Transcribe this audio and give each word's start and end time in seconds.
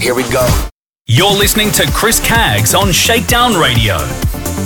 Here 0.00 0.14
we 0.14 0.22
go. 0.30 0.46
You're 1.06 1.32
listening 1.32 1.70
to 1.72 1.90
Chris 1.92 2.20
Caggs 2.20 2.74
on 2.74 2.92
Shakedown 2.92 3.54
Radio 3.54 3.96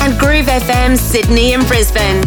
and 0.00 0.18
Groove 0.18 0.46
FM 0.46 0.96
Sydney 0.96 1.52
and 1.54 1.66
Brisbane. 1.66 2.22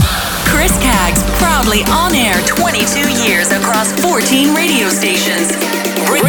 Chris 0.59 0.75
Caggs, 0.83 1.23
proudly 1.39 1.87
on 1.87 2.11
air 2.13 2.35
22 2.45 3.07
years 3.23 3.49
across 3.49 3.93
14 4.01 4.53
radio 4.53 4.89
stations, 4.89 5.55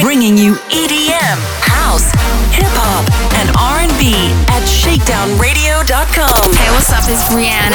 bringing 0.01 0.39
you 0.39 0.55
EDM, 0.71 1.37
house, 1.67 2.13
hip 2.55 2.71
hop, 2.79 3.03
and 3.43 3.51
R&B 3.59 4.15
at 4.55 4.63
shakedownradio.com. 4.63 6.47
Hey, 6.55 6.71
what's 6.71 6.93
up? 6.95 7.03
It's 7.11 7.27
Rihanna. 7.35 7.75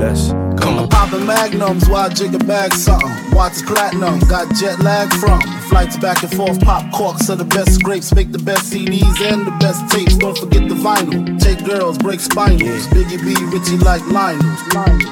Let's 0.03 0.31
come 0.59 0.79
on. 0.79 0.89
Popping 0.89 1.25
magnums 1.25 1.87
while 1.87 2.11
I 2.11 2.13
jig 2.13 2.35
a 2.35 2.39
bag 2.39 2.73
something. 2.73 3.09
Watch 3.31 3.63
platinum, 3.65 4.19
got 4.27 4.53
jet 4.53 4.79
lag 4.79 5.09
from. 5.13 5.39
Flights 5.73 5.97
back 5.97 6.21
and 6.21 6.31
forth, 6.35 6.63
pop 6.63 6.85
corks 6.93 7.31
are 7.31 7.35
the 7.35 7.43
best 7.45 7.73
scrapes. 7.73 8.13
Make 8.13 8.31
the 8.31 8.37
best 8.37 8.71
CDs 8.71 9.19
and 9.21 9.47
the 9.47 9.49
best 9.59 9.89
tapes. 9.89 10.15
Don't 10.15 10.37
forget 10.37 10.69
the 10.69 10.75
vinyl. 10.75 11.25
Take 11.39 11.65
girls, 11.65 11.97
break 11.97 12.19
spinals. 12.19 12.85
Biggie 12.93 13.17
B, 13.25 13.33
Richie 13.49 13.83
like 13.83 14.05
Lionel. 14.05 14.45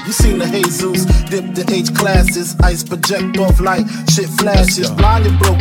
You 0.06 0.14
seen 0.14 0.38
the 0.38 0.46
Jesus, 0.46 1.06
dip 1.32 1.56
the 1.56 1.66
H 1.74 1.92
classes. 1.96 2.56
Ice 2.62 2.84
project 2.84 3.40
off 3.40 3.60
like 3.60 3.88
shit 4.14 4.30
flashes. 4.38 4.92
Blinded 4.92 5.34
broke. 5.40 5.58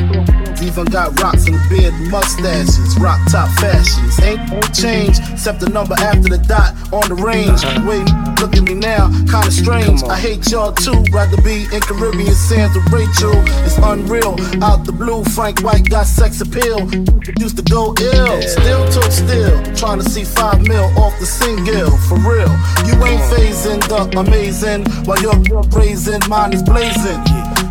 Even 0.60 0.84
got 0.84 1.18
rocks 1.18 1.46
and 1.46 1.56
beard 1.70 1.94
mustaches. 2.12 2.98
Rock 3.00 3.18
top 3.32 3.48
fashions. 3.56 4.20
Ain't 4.20 4.44
change, 4.74 5.16
except 5.32 5.60
the 5.60 5.70
number 5.70 5.94
after 5.98 6.28
the 6.28 6.36
dot 6.36 6.76
on 6.92 7.08
the 7.08 7.14
range. 7.16 7.64
Wait, 7.88 8.04
look 8.36 8.52
at 8.52 8.62
me 8.68 8.74
now, 8.74 9.08
kinda 9.32 9.50
strange. 9.50 10.02
I 10.02 10.18
hate 10.20 10.50
y'all 10.50 10.72
too. 10.72 11.02
Rather 11.10 11.40
be 11.40 11.64
in 11.72 11.80
Caribbean 11.80 12.34
sands 12.34 12.76
with 12.76 12.92
Rachel. 12.92 13.32
It's 13.64 13.78
unreal. 13.78 14.36
Out 14.62 14.84
the 14.84 14.89
blue, 14.92 15.24
Frank 15.24 15.62
White 15.62 15.88
got 15.88 16.06
sex 16.06 16.40
appeal. 16.40 16.90
Used 17.38 17.56
to 17.56 17.62
go 17.62 17.94
ill. 18.00 18.42
Still 18.42 18.88
took 18.90 19.10
still. 19.10 19.62
Trying 19.74 19.98
to 19.98 20.08
see 20.08 20.24
five 20.24 20.60
mil 20.66 20.84
off 20.98 21.18
the 21.18 21.26
single. 21.26 21.90
For 22.08 22.18
real. 22.18 22.52
You 22.86 22.94
ain't 23.04 23.22
phasing 23.32 23.80
the 23.88 24.18
amazing. 24.18 24.84
While 25.04 25.20
you're 25.22 25.62
raising, 25.70 26.20
mine 26.28 26.52
is 26.52 26.62
blazing. 26.62 27.20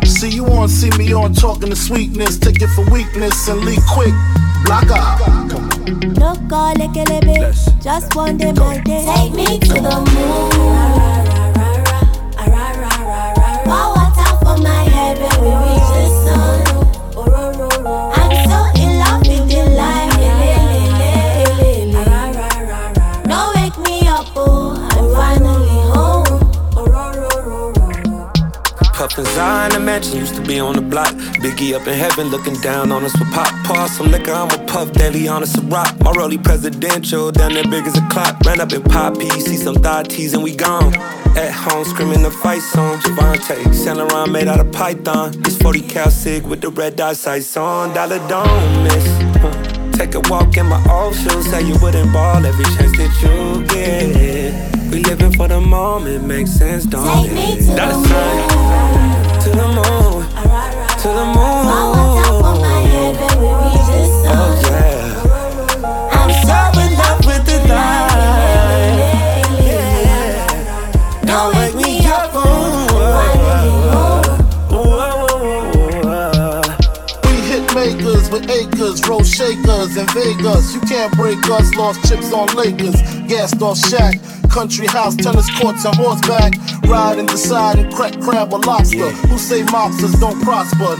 See 0.04 0.30
you 0.30 0.46
on, 0.46 0.68
see 0.68 0.90
me 0.98 1.12
on, 1.12 1.34
talking 1.34 1.70
to 1.70 1.76
sweetness. 1.76 2.38
Take 2.38 2.62
it 2.62 2.68
for 2.68 2.84
weakness 2.90 3.48
and 3.48 3.60
leave 3.64 3.84
quick. 3.88 4.14
Block 4.64 4.90
out. 4.90 5.18
No 6.18 6.34
call 6.48 6.74
like 6.76 6.96
a 6.96 7.04
little 7.10 7.52
Just 7.82 8.14
one 8.14 8.36
day 8.36 8.52
my 8.52 8.80
day. 8.80 9.04
Take 9.06 9.32
me 9.32 9.58
to 9.58 9.74
the 9.80 9.96
moon. 10.14 11.00
Pour 13.64 13.99
Puffin' 29.10 29.24
Zion, 29.34 29.72
the 29.72 29.80
mansion 29.80 30.18
used 30.18 30.36
to 30.36 30.40
be 30.40 30.60
on 30.60 30.76
the 30.76 30.80
block. 30.80 31.12
Biggie 31.42 31.74
up 31.74 31.84
in 31.88 31.94
heaven, 31.94 32.28
looking 32.28 32.54
down 32.60 32.92
on 32.92 33.02
us 33.04 33.12
with 33.18 33.28
pop. 33.32 33.52
Pour 33.66 33.88
some 33.88 34.08
liquor, 34.12 34.30
I'm 34.30 34.48
a 34.52 34.64
puff 34.66 34.92
daily 34.92 35.26
on 35.26 35.42
us 35.42 35.58
a 35.58 35.62
rock. 35.62 35.98
My 35.98 36.12
rollie 36.12 36.40
presidential, 36.42 37.32
down 37.32 37.54
there 37.54 37.64
big 37.64 37.88
as 37.88 37.98
a 37.98 38.06
clock. 38.08 38.38
Ran 38.46 38.60
up 38.60 38.72
in 38.72 38.82
Poppy, 38.84 39.28
see 39.30 39.56
some 39.56 39.74
thigh 39.74 40.04
tees 40.04 40.32
and 40.32 40.44
we 40.44 40.54
gone. 40.54 40.94
At 41.36 41.50
home, 41.50 41.84
screaming 41.86 42.22
the 42.22 42.30
fight 42.30 42.62
song. 42.62 42.98
Javante, 42.98 43.74
Saint 43.74 43.98
Laurent 43.98 44.30
made 44.30 44.46
out 44.46 44.60
of 44.60 44.70
python. 44.70 45.32
This 45.42 45.58
40 45.58 45.80
cal 45.80 46.08
sig 46.10 46.46
with 46.46 46.60
the 46.60 46.68
red 46.70 46.94
dot 46.94 47.16
sights 47.16 47.56
on. 47.56 47.92
Dollar 47.92 48.18
don't 48.28 48.84
miss. 48.84 49.06
Huh. 49.42 49.90
Take 49.92 50.14
a 50.14 50.20
walk 50.30 50.56
in 50.56 50.66
my 50.66 50.80
old 50.88 51.16
shoes, 51.16 51.50
say 51.50 51.62
you 51.62 51.76
wouldn't 51.82 52.12
ball 52.12 52.46
every 52.46 52.64
chance 52.76 52.96
that 52.96 53.12
you 53.22 53.66
get. 53.66 54.92
We 54.92 55.02
living 55.02 55.32
for 55.32 55.48
the 55.48 55.60
moment, 55.60 56.26
makes 56.26 56.52
sense, 56.52 56.84
don't 56.84 57.24
Take 57.26 57.32
me 57.32 57.52
it? 57.52 57.70
to 57.70 57.76
Dollar 57.76 58.06
sign 58.06 58.89
to 59.50 59.56
the 59.56 59.66
moon, 59.66 60.22
to 61.02 61.08
the 61.08 61.24
moon. 61.26 61.64
Pour 61.66 61.86
water 61.90 62.32
for 62.38 62.54
my 62.60 62.78
head 62.86 63.14
when 63.18 63.34
we 63.42 63.48
reach 63.66 63.88
the 63.90 64.02
sun. 64.22 64.36
Oh 64.38 64.54
yeah, 64.70 65.18
I'm 66.14 66.30
so 66.46 66.58
in 66.78 66.90
love 66.94 67.20
with 67.26 67.42
the 67.46 67.58
light. 67.66 68.98
Yeah. 69.66 71.24
Don't 71.24 71.50
wake 71.56 71.74
me 71.74 71.90
up. 72.06 72.30
We 77.24 77.34
hit 77.50 77.64
makers 77.74 78.26
with 78.30 78.48
acres, 78.50 78.98
roll 79.08 79.24
shakers 79.24 79.96
in 79.96 80.06
Vegas. 80.14 80.74
You 80.74 80.80
can't 80.82 81.12
break 81.16 81.38
us, 81.50 81.74
lost 81.74 82.08
chips 82.08 82.32
on 82.32 82.54
Lakers, 82.54 83.02
gassed 83.26 83.60
off 83.62 83.78
Shaq. 83.78 84.20
Country 84.48 84.86
house, 84.86 85.16
tennis 85.16 85.50
courts, 85.58 85.84
and 85.84 85.96
horseback. 85.96 86.54
Ride 86.90 87.20
and 87.20 87.28
decide 87.28 87.78
and 87.78 87.94
crack 87.94 88.20
crab 88.20 88.52
or 88.52 88.58
lobster. 88.58 89.10
Who 89.28 89.38
say 89.38 89.62
mobsters 89.62 90.18
don't 90.18 90.42
prosper? 90.42 90.98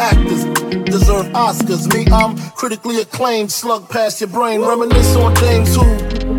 Actors 0.00 0.42
deserve 0.82 1.26
Oscars. 1.26 1.86
Me, 1.94 2.10
I'm 2.10 2.36
critically 2.56 3.00
acclaimed. 3.00 3.52
Slug 3.52 3.88
past 3.88 4.20
your 4.20 4.30
brain. 4.30 4.62
Reminisce 4.62 5.14
on 5.14 5.32
dames 5.34 5.76
who 5.76 5.84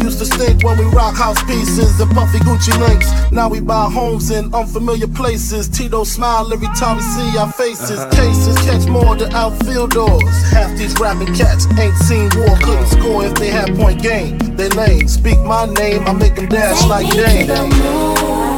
used 0.03 0.19
to 0.19 0.25
stink 0.25 0.63
when 0.63 0.77
we 0.77 0.83
rock 0.91 1.15
house 1.15 1.41
pieces 1.43 1.97
and 2.01 2.11
puffy 2.11 2.39
Gucci 2.39 2.77
links. 2.77 3.09
Now 3.31 3.47
we 3.47 3.61
buy 3.61 3.89
homes 3.89 4.31
in 4.31 4.53
unfamiliar 4.53 5.07
places. 5.07 5.69
Tito 5.69 6.03
smile 6.03 6.51
every 6.51 6.67
time 6.75 6.97
we 6.97 7.03
see 7.03 7.37
our 7.37 7.51
faces. 7.53 8.03
Cases 8.13 8.57
catch 8.65 8.85
more 8.89 9.15
than 9.15 9.31
outfielders. 9.33 10.23
Half 10.51 10.77
these 10.77 10.99
rapping 10.99 11.33
cats 11.35 11.67
ain't 11.79 11.95
seen 11.95 12.29
war, 12.35 12.57
couldn't 12.57 12.87
score 12.87 13.23
if 13.23 13.33
they 13.35 13.49
had 13.49 13.73
point 13.77 14.01
game. 14.01 14.37
They 14.57 14.67
lame. 14.67 15.07
Speak 15.07 15.39
my 15.39 15.67
name, 15.67 16.05
I 16.05 16.11
make 16.11 16.35
them 16.35 16.49
dash 16.49 16.81
Take 16.81 16.89
like 16.89 17.15
me 17.15 18.48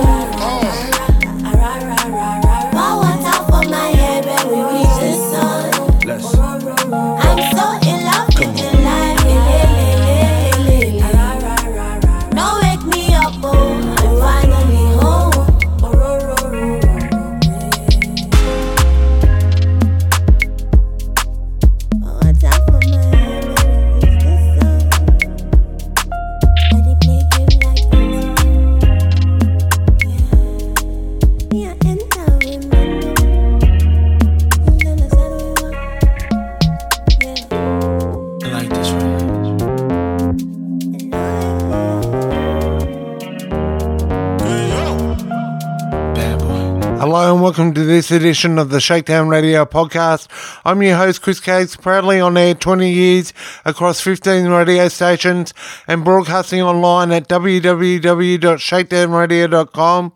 welcome 47.42 47.74
to 47.74 47.84
this 47.84 48.12
edition 48.12 48.60
of 48.60 48.70
the 48.70 48.80
Shakedown 48.80 49.28
Radio 49.28 49.66
podcast. 49.66 50.28
I'm 50.64 50.84
your 50.84 50.96
host 50.96 51.24
Chris 51.24 51.40
Caggs, 51.40 51.76
proudly 51.76 52.20
on 52.20 52.38
air 52.38 52.54
20 52.54 52.92
years 52.92 53.34
across 53.66 54.00
15 54.00 54.48
radio 54.48 54.88
stations 54.90 55.52
and 55.88 56.06
broadcasting 56.06 56.62
online 56.62 57.12
at 57.12 57.28
www.shakedownradio.com. 57.28 60.12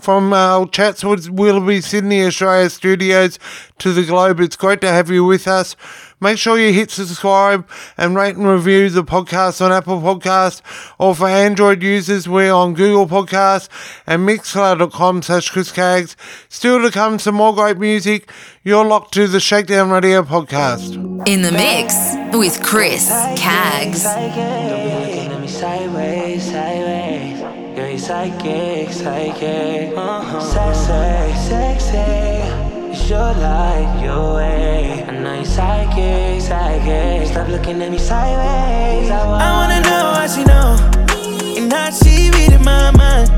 From 0.00 0.32
our 0.32 0.66
Chatswood, 0.66 1.28
Willoughby, 1.28 1.80
Sydney, 1.80 2.26
Australia 2.26 2.68
studios 2.68 3.38
to 3.78 3.92
the 3.92 4.04
globe, 4.04 4.40
it's 4.40 4.56
great 4.56 4.80
to 4.80 4.88
have 4.88 5.10
you 5.10 5.24
with 5.24 5.46
us. 5.46 5.76
Make 6.20 6.38
sure 6.38 6.58
you 6.58 6.72
hit 6.72 6.90
subscribe 6.90 7.68
and 7.98 8.14
rate 8.16 8.36
and 8.36 8.46
review 8.46 8.88
the 8.88 9.04
podcast 9.04 9.60
on 9.64 9.72
Apple 9.72 10.00
Podcast 10.00 10.62
or 10.98 11.14
for 11.14 11.28
Android 11.28 11.82
users, 11.82 12.28
we're 12.28 12.52
on 12.52 12.74
Google 12.74 13.06
Podcast 13.06 13.68
and 14.06 14.26
mixcloud.com 14.26 15.22
slash 15.22 15.50
Chris 15.50 15.70
Caggs. 15.72 16.16
Still 16.48 16.80
to 16.82 16.90
come 16.90 17.18
some 17.18 17.34
more 17.34 17.54
great 17.54 17.78
music. 17.78 18.30
You're 18.62 18.84
locked 18.84 19.12
to 19.14 19.28
the 19.28 19.40
Shakedown 19.40 19.90
Radio 19.90 20.22
podcast. 20.22 20.94
In 21.28 21.42
the 21.42 21.52
mix 21.52 21.94
with 22.36 22.62
Chris 22.62 23.08
Caggs. 23.36 24.02
Sideways, 25.54 26.42
sideways. 26.50 27.40
Girl, 27.76 27.90
you 27.90 27.98
psychic, 27.98 28.90
psychic. 28.90 29.96
Uh-huh. 29.96 30.40
Sexy, 30.40 31.48
sexy. 31.48 32.33
Your 33.06 33.34
life, 33.34 34.02
your 34.02 34.36
way. 34.36 35.04
I 35.06 35.10
know 35.10 35.34
you're 35.34 35.44
psychic, 35.44 36.40
psychic. 36.40 37.28
Stop 37.28 37.48
looking 37.48 37.82
at 37.82 37.90
me 37.90 37.98
sideways. 37.98 39.10
I, 39.10 39.20
I 39.20 39.50
wanna 39.52 39.80
know 39.82 40.14
how 40.16 40.26
she 40.26 40.42
know. 40.42 40.76
And 41.54 41.70
how 41.70 41.90
she 41.90 42.30
reading 42.30 42.64
my 42.64 42.90
mind. 42.92 43.28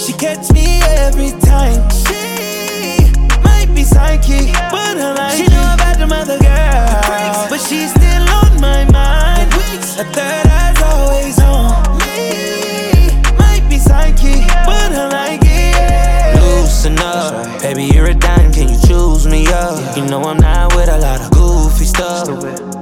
She 0.00 0.14
catch 0.14 0.50
me 0.52 0.80
every 1.04 1.32
time. 1.42 1.86
She 1.90 3.12
might 3.44 3.70
be 3.74 3.84
psychic, 3.84 4.52
but 4.72 4.96
her 4.96 5.14
life. 5.14 5.36
She 5.36 5.48
know 5.48 5.74
about 5.74 5.98
the 5.98 6.06
mother 6.06 6.38
girl. 6.38 7.48
But 7.50 7.60
she's 7.60 7.90
still 7.90 8.28
on 8.40 8.58
my 8.58 8.84
mind. 8.90 9.52
A 9.96 10.04
third 10.16 10.46
eye's 10.48 10.82
always 10.82 11.38
on 11.40 11.98
me. 11.98 13.10
Might 13.38 13.68
be 13.68 13.78
psychic, 13.78 14.48
but 14.64 14.90
I 14.92 15.08
like 15.12 15.43
Loosen 16.84 16.98
up, 16.98 17.62
baby, 17.62 17.84
you're 17.84 18.10
a 18.10 18.14
dime. 18.14 18.52
Can 18.52 18.68
you 18.68 18.78
choose 18.86 19.26
me 19.26 19.46
up? 19.46 19.96
You 19.96 20.04
know 20.04 20.22
I'm 20.22 20.36
not 20.36 20.76
with 20.76 20.90
a 20.90 20.98
lot 20.98 21.18
of 21.18 21.30
goofy 21.30 21.86
stuff. 21.86 22.28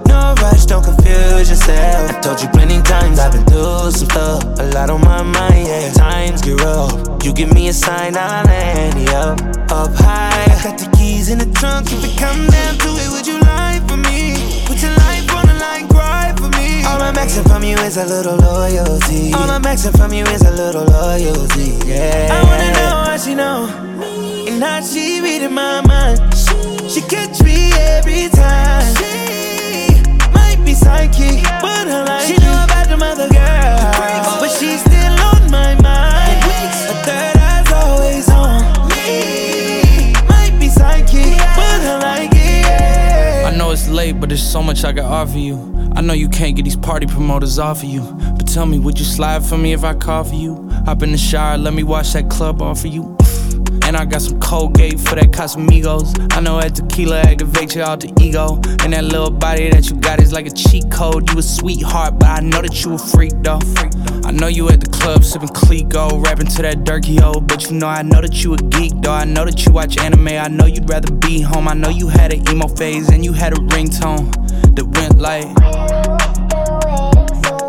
No 0.08 0.34
rush, 0.42 0.66
don't 0.66 0.82
confuse 0.82 1.48
yourself. 1.48 2.10
I 2.10 2.20
told 2.20 2.42
you 2.42 2.48
plenty 2.48 2.82
times 2.82 3.20
I've 3.20 3.30
been 3.30 3.44
through 3.44 3.92
some 3.92 4.08
stuff. 4.08 4.42
A 4.58 4.64
lot 4.74 4.90
on 4.90 5.02
my 5.02 5.22
mind, 5.22 5.68
yeah. 5.68 5.92
Times 5.92 6.42
get 6.42 6.60
rough. 6.62 7.24
You 7.24 7.32
give 7.32 7.54
me 7.54 7.68
a 7.68 7.72
sign, 7.72 8.16
I'll 8.16 8.44
land 8.44 9.08
up. 9.10 9.38
Up 9.70 9.94
high, 9.94 10.50
I 10.50 10.62
got 10.64 10.78
the 10.78 10.90
keys 10.96 11.28
in 11.28 11.38
the 11.38 11.46
trunk. 11.52 11.92
If 11.92 12.02
it 12.02 12.18
come 12.18 12.48
down 12.48 12.78
to 12.78 12.88
it, 12.88 13.08
would 13.12 13.24
you 13.24 13.38
I'm 17.02 17.18
asking 17.18 17.44
from 17.44 17.62
you 17.64 17.76
is 17.78 17.96
a 17.96 18.06
little 18.06 18.36
loyalty. 18.36 19.32
All 19.34 19.50
I'm 19.50 19.64
asking 19.66 19.92
from 19.92 20.12
you 20.12 20.24
is 20.24 20.42
a 20.42 20.50
little 20.50 20.84
loyalty, 20.84 21.76
yeah. 21.86 22.28
I 22.30 22.42
wanna 22.44 22.72
know 22.72 23.10
how 23.10 23.16
she 23.16 23.34
know. 23.34 23.66
And 24.48 24.62
how 24.62 24.80
she 24.80 25.20
reading 25.20 25.52
my 25.52 25.80
mind. 25.82 26.20
She 26.90 27.00
catch 27.02 27.42
me 27.42 27.72
every 27.72 28.28
time. 28.28 28.94
She 28.96 30.00
might 30.32 30.62
be 30.64 30.74
psychic, 30.74 31.42
but 31.60 31.86
her 31.88 32.04
life. 32.04 32.26
She 32.26 32.36
know 32.38 32.64
about 32.64 32.88
the 32.88 32.96
mother 32.96 33.28
girl, 33.28 34.38
but 34.40 34.50
she's 34.50 34.80
still 34.80 35.16
on 35.30 35.50
my 35.50 35.74
mind. 35.80 36.38
A 36.92 36.94
third 37.06 37.36
eye's 37.36 37.72
always 37.72 38.28
on 38.30 38.88
me. 38.90 40.14
Might 40.28 40.56
be 40.58 40.68
psychic, 40.68 41.36
but 41.56 41.80
her 41.86 41.98
like 42.00 42.30
it. 42.34 43.46
I 43.46 43.54
know 43.56 43.70
it's 43.70 43.88
late, 43.88 44.20
but 44.20 44.28
there's 44.28 44.46
so 44.46 44.62
much 44.62 44.84
I 44.84 44.92
can 44.92 45.04
offer 45.04 45.38
you. 45.38 45.81
I 45.94 46.00
know 46.00 46.14
you 46.14 46.28
can't 46.28 46.56
get 46.56 46.64
these 46.64 46.76
party 46.76 47.06
promoters 47.06 47.58
off 47.58 47.82
of 47.82 47.88
you. 47.88 48.00
But 48.36 48.48
tell 48.48 48.66
me, 48.66 48.78
would 48.78 48.98
you 48.98 49.04
slide 49.04 49.44
for 49.44 49.58
me 49.58 49.72
if 49.72 49.84
I 49.84 49.94
call 49.94 50.24
for 50.24 50.34
you? 50.34 50.68
Hop 50.86 51.02
in 51.02 51.12
the 51.12 51.18
shower, 51.18 51.58
let 51.58 51.74
me 51.74 51.82
wash 51.82 52.14
that 52.14 52.30
club 52.30 52.62
off 52.62 52.84
of 52.84 52.92
you. 52.92 53.16
And 53.84 53.96
I 53.96 54.04
got 54.04 54.22
some 54.22 54.38
Colgate 54.38 54.98
for 54.98 55.16
that 55.16 55.32
Casamigos. 55.32 56.32
I 56.34 56.40
know 56.40 56.60
that 56.60 56.76
tequila 56.76 57.20
activates 57.22 57.74
your 57.74 57.84
alter 57.84 58.08
ego. 58.20 58.54
And 58.80 58.92
that 58.92 59.04
little 59.04 59.30
body 59.30 59.70
that 59.70 59.90
you 59.90 59.96
got 59.96 60.20
is 60.20 60.32
like 60.32 60.46
a 60.46 60.50
cheat 60.50 60.90
code. 60.90 61.28
You 61.30 61.40
a 61.40 61.42
sweetheart, 61.42 62.18
but 62.18 62.28
I 62.28 62.40
know 62.40 62.62
that 62.62 62.84
you 62.84 62.94
a 62.94 62.98
freak 62.98 63.32
though. 63.42 63.58
I 64.24 64.30
know 64.30 64.46
you 64.46 64.68
at 64.68 64.80
the 64.80 64.86
club 64.86 65.24
sipping 65.24 65.48
Clicquot, 65.48 66.24
rapping 66.24 66.46
to 66.46 66.62
that 66.62 66.84
Durkee 66.84 67.20
O. 67.22 67.40
But 67.40 67.68
you 67.68 67.72
know 67.76 67.88
I 67.88 68.02
know 68.02 68.20
that 68.20 68.42
you 68.44 68.54
a 68.54 68.56
geek 68.56 68.92
though. 69.02 69.12
I 69.12 69.24
know 69.24 69.44
that 69.44 69.66
you 69.66 69.72
watch 69.72 69.98
anime. 69.98 70.28
I 70.28 70.48
know 70.48 70.64
you'd 70.64 70.88
rather 70.88 71.12
be 71.12 71.40
home. 71.40 71.66
I 71.66 71.74
know 71.74 71.90
you 71.90 72.08
had 72.08 72.32
an 72.32 72.48
emo 72.48 72.68
phase 72.68 73.08
and 73.10 73.24
you 73.24 73.32
had 73.32 73.52
a 73.52 73.56
ringtone 73.56 74.41
that 74.74 74.86
went 74.96 75.18
like. 75.18 75.46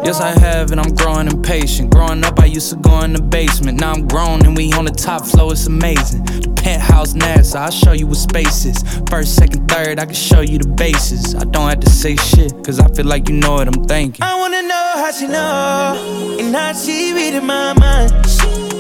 Yes, 0.06 0.20
I 0.20 0.38
have, 0.42 0.72
and 0.72 0.82
I'm 0.82 0.94
growing 0.96 1.28
impatient. 1.28 1.92
Growing 1.92 2.26
up, 2.26 2.38
I 2.40 2.46
used 2.46 2.70
to 2.72 2.76
go 2.76 3.00
in 3.02 3.14
the 3.14 3.22
basement. 3.22 3.80
Now 3.80 3.94
I'm 3.94 4.06
grown, 4.06 4.46
and 4.46 4.56
we 4.56 4.74
on 4.74 4.84
the 4.84 4.92
top 4.92 5.26
floor, 5.26 5.54
it's 5.54 5.66
amazing. 5.68 6.26
The 6.26 6.54
penthouse 6.62 7.14
NASA, 7.14 7.56
I'll 7.56 7.72
show 7.72 7.94
you 7.94 8.08
what 8.08 8.18
space 8.18 8.66
is. 8.66 8.84
First, 9.10 9.36
second, 9.36 9.70
third, 9.70 10.00
I 10.00 10.06
can 10.06 10.14
show 10.14 10.42
you 10.42 10.58
the 10.58 10.68
bases. 10.68 11.36
I 11.36 11.46
don't 11.46 11.70
have 11.70 11.80
to 11.80 11.90
say 11.90 12.18
shit, 12.18 12.52
cause 12.66 12.82
I 12.82 12.90
feel 12.90 13.06
like 13.06 13.30
you 13.30 13.36
know 13.36 13.54
what 13.54 13.68
I'm 13.70 13.86
thinking. 13.86 14.22
I 14.22 14.38
wanna 14.38 14.62
know 14.64 14.92
how 14.96 15.12
she 15.12 15.28
know 15.28 16.38
and 16.38 16.54
how 16.54 16.74
she 16.74 17.14
reading 17.14 17.46
my 17.46 17.72
mind. 17.74 18.12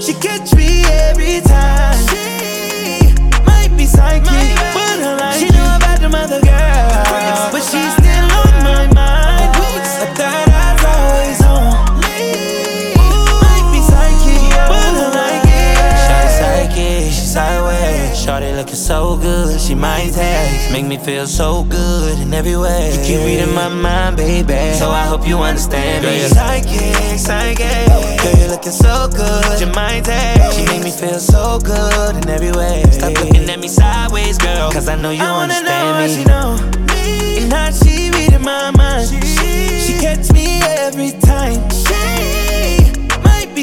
She 0.03 0.13
catch 0.15 0.53
me 0.53 0.83
every 0.83 1.39
time. 1.39 1.95
She 2.09 3.13
might 3.45 3.71
be 3.77 3.85
psychic, 3.85 4.27
but 4.27 4.99
her 4.99 5.15
life. 5.17 5.39
She 5.39 5.47
girl, 6.11 7.49
but 7.51 7.61
she's 7.61 7.93
still 7.93 8.31
on 8.31 8.63
my 8.63 8.89
mind. 8.93 9.32
Shawty 18.23 18.55
looking 18.55 18.75
so 18.75 19.17
good, 19.17 19.59
she 19.59 19.75
might 19.75 20.11
text. 20.13 20.71
Make 20.71 20.85
me 20.85 20.97
feel 20.97 21.27
so 21.27 21.63
good 21.65 22.17
in 22.19 22.33
every 22.33 22.55
way. 22.55 22.91
You 22.95 23.03
keep 23.03 23.19
reading 23.19 23.53
my 23.53 23.67
mind, 23.67 24.15
baby. 24.15 24.73
So 24.77 24.89
I 24.89 25.03
hope 25.03 25.27
you 25.27 25.37
understand 25.39 26.05
me. 26.05 26.19
Psychic, 26.29 27.19
psychic. 27.19 28.19
Girl, 28.23 28.39
you're 28.39 28.49
looking 28.49 28.71
so 28.71 29.09
good, 29.13 29.59
you 29.59 29.67
might 29.73 30.05
text. 30.05 30.57
She 30.57 30.65
make 30.67 30.83
me 30.83 30.91
feel 30.91 31.19
so 31.19 31.59
good 31.59 32.15
in 32.15 32.29
every 32.29 32.53
way. 32.53 32.83
Stop 32.91 33.13
looking 33.19 33.49
at 33.49 33.59
me 33.59 33.67
sideways, 33.67 34.37
girl. 34.37 34.71
Cause 34.71 34.87
I 34.87 34.95
know 34.95 35.11
you 35.11 35.21
I 35.21 35.31
wanna 35.31 35.53
understand 35.53 35.85
know 35.85 36.07
me. 36.07 36.15
she 36.15 36.23
know 36.23 36.95
me. 36.95 37.43
And 37.43 37.51
how 37.51 37.71
she 37.71 38.09
reading 38.11 38.41
my 38.41 38.71
mind. 38.71 39.09
She 39.09 39.19
she 39.85 39.99
catch 39.99 40.31
me 40.31 40.61
every 40.63 41.11
time. 41.19 41.59
She 41.71 41.93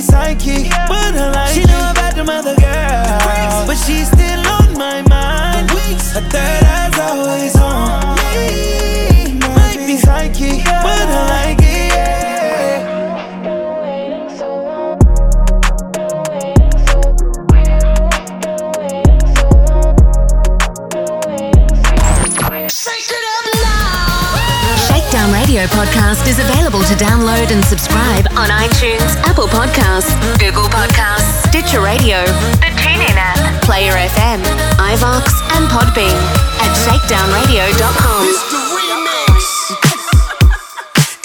be 0.00 0.06
psychic, 0.06 0.70
but 0.88 1.14
her 1.14 1.30
life. 1.32 1.52
She 1.52 1.64
know 1.64 1.90
about 1.90 2.14
the 2.14 2.24
mother 2.24 2.56
girl, 2.56 3.66
but 3.66 3.76
she's 3.76 4.08
still 4.08 4.46
on 4.46 4.72
my 4.78 5.02
mind. 5.02 5.70
A 6.16 6.22
third 6.22 6.64
eye's 6.64 6.98
always 6.98 7.56
on 7.56 8.16
me. 8.32 9.38
Might 9.56 9.84
be 9.86 9.96
psychic, 9.98 10.64
but 10.64 11.06
her 11.14 11.29
Radio 25.50 25.66
podcast 25.74 26.30
is 26.30 26.38
available 26.38 26.78
to 26.86 26.94
download 26.94 27.50
and 27.50 27.58
subscribe 27.64 28.24
on 28.38 28.54
iTunes, 28.54 29.18
Apple 29.26 29.48
Podcasts, 29.48 30.14
Google 30.38 30.70
Podcasts, 30.70 31.42
Stitcher 31.50 31.80
Radio, 31.82 32.22
the 32.62 32.70
TuneIn 32.78 33.18
app, 33.18 33.60
Player 33.66 33.90
FM, 33.90 34.38
iVox, 34.78 35.42
and 35.58 35.66
Podbean 35.66 36.14
at 36.62 36.70
shakedownradio.com. 36.86 38.22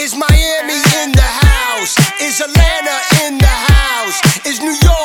Is 0.01 0.17
Miami 0.17 0.81
in 1.05 1.11
the 1.11 1.29
house? 1.45 1.93
Is 2.19 2.41
Atlanta 2.41 2.97
in 3.27 3.37
the 3.37 3.45
house? 3.45 4.17
Is 4.43 4.59
New 4.59 4.73
York 4.73 5.04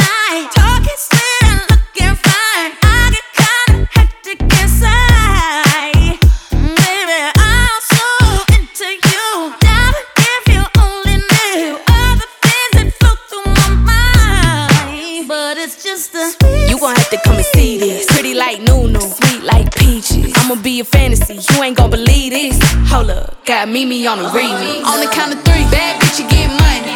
this. 17.81 18.05
Pretty 18.05 18.33
like 18.33 18.61
Nunu, 18.61 18.99
sweet 18.99 19.43
like 19.43 19.75
peaches. 19.75 20.31
I'ma 20.37 20.55
be 20.61 20.79
a 20.79 20.83
fantasy, 20.85 21.39
you 21.49 21.63
ain't 21.63 21.75
gon' 21.75 21.89
believe 21.89 22.31
this. 22.31 22.57
Hold 22.89 23.09
up, 23.09 23.43
got 23.45 23.67
Mimi 23.67 24.07
on 24.07 24.19
the 24.19 24.29
remix. 24.29 24.85
On 24.85 24.99
the 24.99 25.11
count 25.11 25.33
of 25.33 25.39
three, 25.43 25.65
bad 25.73 25.99
bitch, 26.01 26.19
you 26.19 26.29
get 26.29 26.47
money 26.47 26.90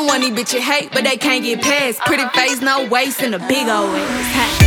the 0.00 0.06
one 0.06 0.20
these 0.20 0.30
bitches 0.30 0.60
hate, 0.60 0.90
but 0.92 1.04
they 1.04 1.16
can't 1.16 1.42
get 1.42 1.60
past. 1.60 2.00
Pretty 2.00 2.24
face, 2.30 2.60
no 2.60 2.86
waist, 2.88 3.22
and 3.22 3.34
a 3.34 3.38
big 3.38 3.68
old 3.68 3.92
ass. 3.92 4.58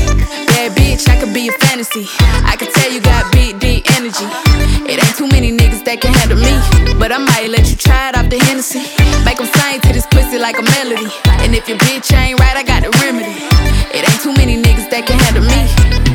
Bad 0.48 0.72
bitch, 0.78 1.08
I 1.10 1.20
could 1.20 1.34
be 1.34 1.50
a 1.50 1.52
fantasy. 1.54 2.06
I 2.46 2.56
could 2.58 2.70
tell 2.70 2.92
you 2.92 3.02
got 3.02 3.32
big, 3.32 3.60
deep 3.60 3.90
energy. 3.98 4.26
It 4.86 5.02
ain't 5.04 5.18
too 5.18 5.28
many 5.28 5.52
niggas 5.52 5.84
that 5.86 6.02
can 6.02 6.14
handle 6.14 6.38
me. 6.38 6.54
But 7.00 7.12
I 7.12 7.18
might 7.18 7.50
let 7.50 7.70
you 7.70 7.76
try 7.76 8.10
it 8.10 8.18
off 8.18 8.30
the 8.30 8.38
Hennessy. 8.46 8.84
Make 9.26 9.38
them 9.38 9.48
sing 9.48 9.82
to 9.82 9.94
this 9.94 10.08
pussy 10.12 10.38
like 10.38 10.58
a 10.60 10.66
melody. 10.78 11.10
And 11.42 11.56
if 11.56 11.68
your 11.68 11.78
bitch 11.80 12.14
ain't 12.14 12.40
right, 12.40 12.58
I 12.58 12.64
got 12.64 12.84
the 12.84 12.92
remedy. 13.02 13.34
It 13.96 14.08
ain't 14.08 14.22
too 14.22 14.34
many 14.34 14.62
niggas 14.62 14.90
that 14.92 15.06
can 15.08 15.18
handle 15.18 15.44
me. 15.44 16.13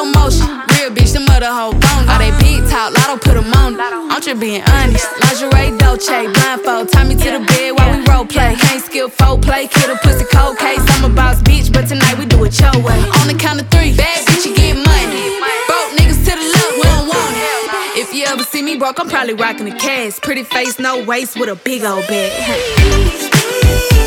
Slow 0.00 0.12
motion. 0.12 0.48
Real 0.72 0.88
bitch, 0.96 1.12
the 1.12 1.20
mother 1.20 1.52
hoe 1.52 1.72
bone. 1.72 2.08
All 2.08 2.16
they 2.16 2.32
big 2.40 2.64
talk, 2.70 2.94
Latto 2.94 3.20
put 3.20 3.34
them 3.34 3.52
on. 3.52 3.76
I'm 4.08 4.22
just 4.22 4.40
being 4.40 4.62
honest. 4.62 5.04
Lingerie, 5.20 5.76
Dolce, 5.76 6.24
blindfold. 6.32 6.88
Tie 6.88 7.04
me 7.04 7.14
to 7.16 7.30
the 7.36 7.44
bed 7.44 7.76
while 7.76 7.92
we 7.92 8.00
role 8.08 8.24
play. 8.24 8.56
Can't 8.56 8.82
skill 8.82 9.10
foul 9.10 9.36
play, 9.36 9.66
kill 9.66 9.92
a 9.92 9.98
pussy 9.98 10.24
cold 10.32 10.56
case. 10.56 10.80
I'm 10.96 11.04
a 11.04 11.14
boss 11.14 11.42
bitch, 11.42 11.70
but 11.70 11.86
tonight 11.86 12.16
we 12.16 12.24
do 12.24 12.42
it 12.44 12.58
your 12.58 12.72
way. 12.80 12.96
On 13.20 13.26
the 13.28 13.36
count 13.36 13.60
of 13.60 13.68
three, 13.68 13.94
bad 13.94 14.24
bitch, 14.24 14.46
you 14.46 14.56
get 14.56 14.72
money. 14.72 15.36
Broke 15.68 15.92
niggas 15.92 16.24
to 16.24 16.32
the 16.32 16.48
left, 16.48 16.72
we 16.80 16.82
don't 16.88 17.06
want 17.06 17.36
it. 17.36 18.00
If 18.00 18.14
you 18.14 18.24
ever 18.24 18.42
see 18.42 18.62
me 18.62 18.78
broke, 18.78 18.98
I'm 18.98 19.08
probably 19.10 19.34
rocking 19.34 19.66
the 19.66 19.76
cash. 19.76 20.18
Pretty 20.20 20.44
face, 20.44 20.78
no 20.78 21.04
waist, 21.04 21.38
with 21.38 21.50
a 21.50 21.56
big 21.56 21.84
old 21.84 22.06
bag. 22.08 23.26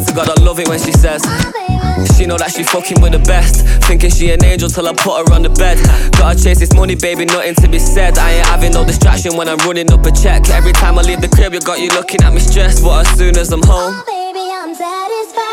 swear 0.00 0.24
to 0.24 0.28
God 0.28 0.38
I 0.38 0.42
love 0.42 0.58
it 0.58 0.68
when 0.68 0.78
she 0.78 0.92
says. 0.92 1.22
She 2.16 2.26
know 2.26 2.36
that 2.38 2.52
she 2.54 2.62
fucking 2.62 3.00
with 3.00 3.12
the 3.12 3.18
best. 3.18 3.66
Thinking 3.84 4.10
she 4.10 4.30
an 4.30 4.44
angel 4.44 4.68
till 4.68 4.88
I 4.88 4.92
put 4.92 5.28
her 5.28 5.34
on 5.34 5.42
the 5.42 5.50
bed. 5.50 5.78
Gotta 6.12 6.42
chase 6.42 6.60
this 6.60 6.72
money, 6.74 6.94
baby, 6.94 7.24
nothing 7.24 7.54
to 7.56 7.68
be 7.68 7.78
said. 7.78 8.18
I 8.18 8.32
ain't 8.32 8.46
having 8.46 8.72
no 8.72 8.84
distraction 8.84 9.36
when 9.36 9.48
I'm 9.48 9.58
running 9.58 9.92
up 9.92 10.04
a 10.04 10.12
check. 10.12 10.48
Every 10.50 10.72
time 10.72 10.98
I 10.98 11.02
leave 11.02 11.20
the 11.20 11.28
crib, 11.28 11.52
you 11.52 11.60
got 11.60 11.80
you 11.80 11.88
looking 11.88 12.22
at 12.22 12.32
me 12.32 12.40
stressed. 12.40 12.82
But 12.82 13.06
as 13.06 13.18
soon 13.18 13.36
as 13.36 13.52
I'm 13.52 13.62
home. 13.62 14.19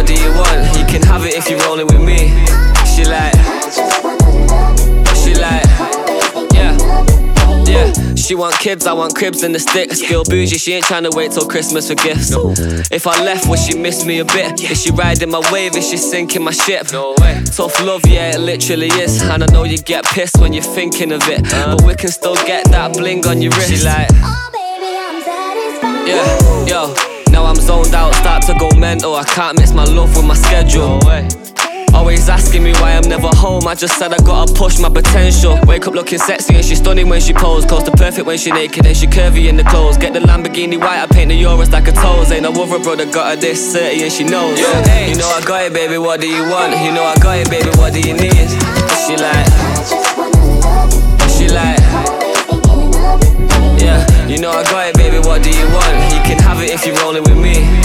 What 0.00 0.06
do 0.06 0.14
you 0.14 0.32
want? 0.32 0.78
You 0.78 0.86
can 0.86 1.02
have 1.02 1.26
it 1.26 1.34
if 1.34 1.50
you're 1.50 1.60
rolling 1.60 1.86
with 1.86 2.00
me. 2.00 2.32
She 2.88 3.04
like, 3.04 3.34
she 5.14 5.34
like, 5.34 5.62
yeah, 6.54 6.74
yeah. 7.66 8.14
She 8.14 8.34
want 8.34 8.58
kids, 8.58 8.86
I 8.86 8.94
want 8.94 9.14
cribs 9.14 9.42
and 9.42 9.54
the 9.54 9.58
sticks. 9.58 10.00
Girl 10.00 10.24
bougie, 10.24 10.56
she 10.56 10.72
ain't 10.72 10.86
trying 10.86 11.02
to 11.02 11.10
wait 11.14 11.32
till 11.32 11.46
Christmas 11.46 11.88
for 11.90 11.96
gifts. 11.96 12.32
If 12.90 13.06
I 13.06 13.22
left, 13.22 13.46
would 13.50 13.58
she 13.58 13.76
miss 13.76 14.06
me 14.06 14.20
a 14.20 14.24
bit? 14.24 14.62
Is 14.70 14.82
she 14.82 14.90
riding 14.90 15.30
my 15.30 15.42
wave? 15.52 15.76
Is 15.76 15.90
she 15.90 15.98
sinking 15.98 16.42
my 16.44 16.52
ship? 16.52 16.90
No 16.92 17.14
way. 17.18 17.42
Tough 17.44 17.78
love, 17.84 18.06
yeah, 18.06 18.34
it 18.34 18.40
literally 18.40 18.88
is. 18.88 19.20
And 19.20 19.44
I 19.44 19.46
know 19.52 19.64
you 19.64 19.76
get 19.76 20.06
pissed 20.06 20.38
when 20.40 20.54
you're 20.54 20.62
thinking 20.62 21.12
of 21.12 21.20
it, 21.28 21.42
but 21.42 21.82
we 21.82 21.94
can 21.94 22.08
still 22.08 22.36
get 22.46 22.64
that 22.70 22.94
bling 22.94 23.26
on 23.26 23.42
your 23.42 23.52
wrist. 23.52 23.68
She 23.68 23.84
like, 23.84 24.08
oh 24.14 24.48
baby, 24.50 24.96
I'm 24.96 25.20
satisfied. 25.22 26.08
yeah, 26.08 26.66
yo. 26.66 27.09
I'm 27.50 27.56
zoned 27.56 27.94
out, 27.96 28.14
start 28.14 28.44
to 28.44 28.54
go 28.54 28.70
mental. 28.78 29.16
I 29.16 29.24
can't 29.24 29.58
miss 29.58 29.72
my 29.72 29.82
love 29.82 30.14
with 30.14 30.24
my 30.24 30.34
schedule. 30.34 31.00
Always 31.92 32.28
asking 32.28 32.62
me 32.62 32.72
why 32.74 32.92
I'm 32.92 33.08
never 33.08 33.26
home. 33.26 33.66
I 33.66 33.74
just 33.74 33.98
said 33.98 34.12
I 34.12 34.18
gotta 34.18 34.54
push 34.54 34.78
my 34.78 34.88
potential. 34.88 35.58
Wake 35.66 35.84
up 35.88 35.94
looking 35.94 36.20
sexy 36.20 36.54
and 36.54 36.64
she 36.64 36.76
stunning 36.76 37.08
when 37.08 37.20
she 37.20 37.32
pose. 37.32 37.64
Close 37.64 37.82
to 37.82 37.90
perfect 37.90 38.24
when 38.28 38.38
she 38.38 38.52
naked 38.52 38.86
and 38.86 38.96
she 38.96 39.08
curvy 39.08 39.48
in 39.48 39.56
the 39.56 39.64
clothes. 39.64 39.96
Get 39.96 40.12
the 40.12 40.20
Lamborghini 40.20 40.78
white, 40.78 41.02
I 41.02 41.08
paint 41.08 41.30
the 41.30 41.42
Euros 41.42 41.72
like 41.72 41.88
a 41.88 41.92
toes. 41.92 42.30
Ain't 42.30 42.44
no 42.44 42.52
other 42.52 42.78
brother 42.78 43.06
got 43.06 43.34
her 43.34 43.40
this 43.40 43.74
30 43.74 44.04
and 44.04 44.12
she 44.12 44.22
knows. 44.22 44.56
Yeah. 44.56 45.08
You 45.08 45.16
know 45.16 45.28
I 45.28 45.44
got 45.44 45.64
it, 45.64 45.72
baby. 45.72 45.98
What 45.98 46.20
do 46.20 46.28
you 46.28 46.48
want? 46.48 46.70
You 46.84 46.92
know 46.92 47.02
I 47.02 47.16
got 47.18 47.36
it, 47.36 47.50
baby. 47.50 47.70
What 47.70 47.92
do 47.92 47.98
you 47.98 48.14
need? 48.14 48.46
She 49.02 49.16
like, 49.16 49.99
you 54.30 54.38
know 54.38 54.50
I 54.50 54.62
got 54.62 54.86
it, 54.88 54.96
baby. 54.96 55.18
What 55.18 55.42
do 55.42 55.50
you 55.50 55.66
want? 55.74 56.14
You 56.14 56.22
can 56.22 56.38
have 56.38 56.62
it 56.62 56.70
if 56.70 56.86
you're 56.86 56.96
rolling 57.02 57.24
with 57.24 57.36
me. 57.36 57.79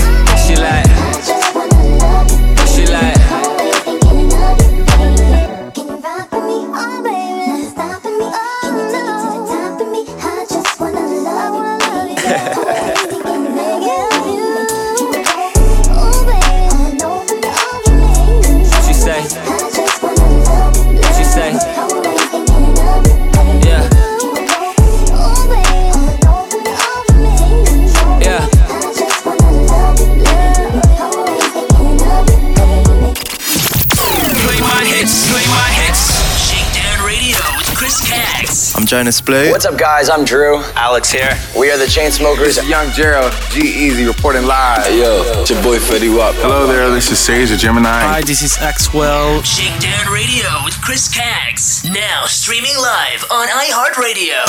Jonas 38.95 39.19
Blue. 39.19 39.51
What's 39.51 39.65
up, 39.65 39.77
guys? 39.77 40.07
I'm 40.09 40.23
Drew. 40.23 40.63
Alex 40.71 41.11
here. 41.11 41.35
We 41.59 41.69
are 41.69 41.77
the 41.77 41.83
Chainsmokers. 41.83 42.63
Young 42.63 42.89
Gerald, 42.91 43.33
G-Eazy, 43.51 44.07
reporting 44.07 44.47
live. 44.47 44.87
Hey, 44.87 45.01
yo, 45.01 45.21
it's 45.35 45.49
your 45.49 45.61
boy 45.61 45.79
Fetty 45.79 46.07
Wap. 46.15 46.33
Hello 46.35 46.65
there, 46.65 46.89
this 46.89 47.11
is 47.11 47.19
Sage 47.19 47.49
the 47.49 47.57
Gemini. 47.57 47.89
Hi, 47.91 48.21
this 48.21 48.41
is 48.41 48.55
Axwell. 48.55 49.43
Shakedown 49.43 50.13
Radio 50.13 50.47
with 50.63 50.79
Chris 50.79 51.13
Caggs 51.13 51.83
Now 51.91 52.23
streaming 52.27 52.77
live 52.79 53.25
on 53.35 53.51
iHeartRadio. 53.51 54.47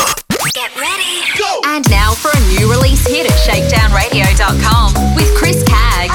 Get 0.54 0.70
ready. 0.78 1.26
Go. 1.36 1.60
And 1.66 1.82
now 1.90 2.14
for 2.14 2.30
a 2.30 2.40
new 2.54 2.70
release 2.70 3.04
hit 3.04 3.26
at 3.26 3.34
shakedownradio.com 3.50 5.16
with 5.16 5.26
Chris 5.34 5.58
Caggs. 5.66 6.14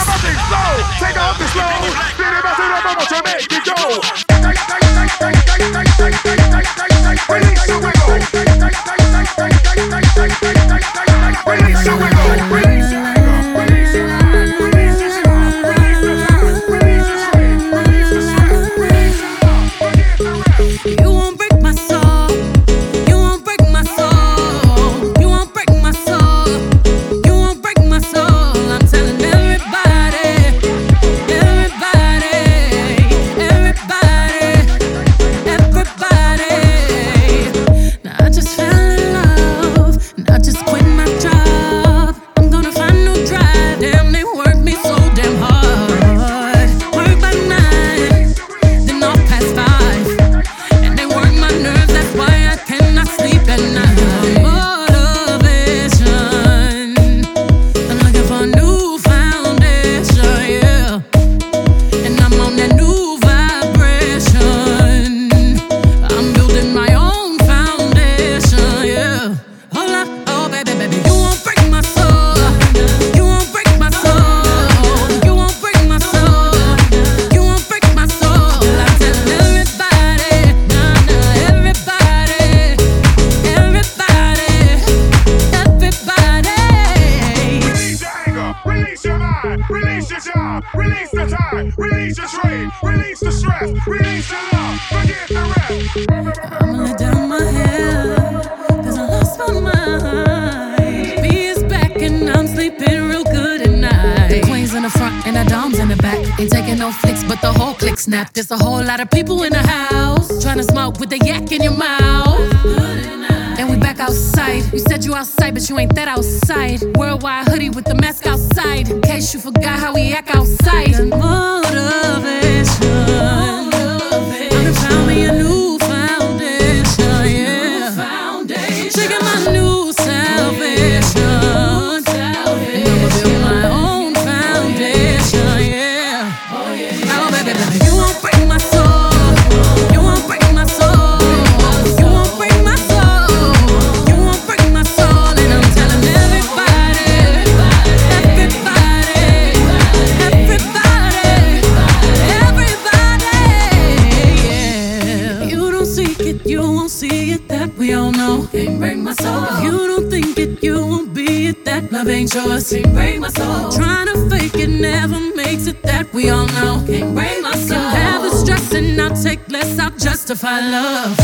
see 157.02 157.32
it, 157.32 157.48
that 157.48 157.74
we 157.80 157.94
all 157.94 158.12
know. 158.12 158.48
Can't 158.52 158.78
break 158.80 158.98
my 158.98 159.14
soul. 159.14 159.44
If 159.50 159.64
you 159.64 159.78
don't 159.92 160.10
think 160.12 160.38
it, 160.38 160.64
you 160.64 160.76
won't 160.92 161.14
be 161.16 161.48
it. 161.48 161.66
That 161.66 161.92
love 161.92 162.08
ain't 162.08 162.32
yours. 162.34 162.70
Can't 162.70 162.94
break 162.94 163.20
my 163.20 163.30
soul. 163.30 163.72
Trying 163.72 164.08
to 164.12 164.18
fake 164.30 164.58
it 164.66 164.70
never 164.70 165.20
makes 165.36 165.66
it. 165.66 165.82
That 165.82 166.14
we 166.14 166.30
all 166.30 166.48
know. 166.58 166.74
Can't 166.86 167.16
break 167.16 167.42
my 167.42 167.56
soul. 167.68 167.86
Can 167.94 168.06
have 168.06 168.24
it 168.26 168.36
stress 168.42 168.74
and 168.74 169.02
I'll 169.02 169.16
take 169.16 169.42
less. 169.50 169.80
I'll 169.80 169.98
justify 169.98 170.60
love. 170.78 171.18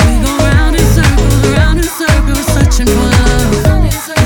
We 0.00 0.12
go 0.24 0.32
round 0.48 0.74
in 0.80 0.86
circles, 0.96 1.36
round 1.56 1.78
in 1.78 1.90
circles, 2.00 2.46
searching 2.54 2.88
for 2.94 3.06
love. 3.14 4.19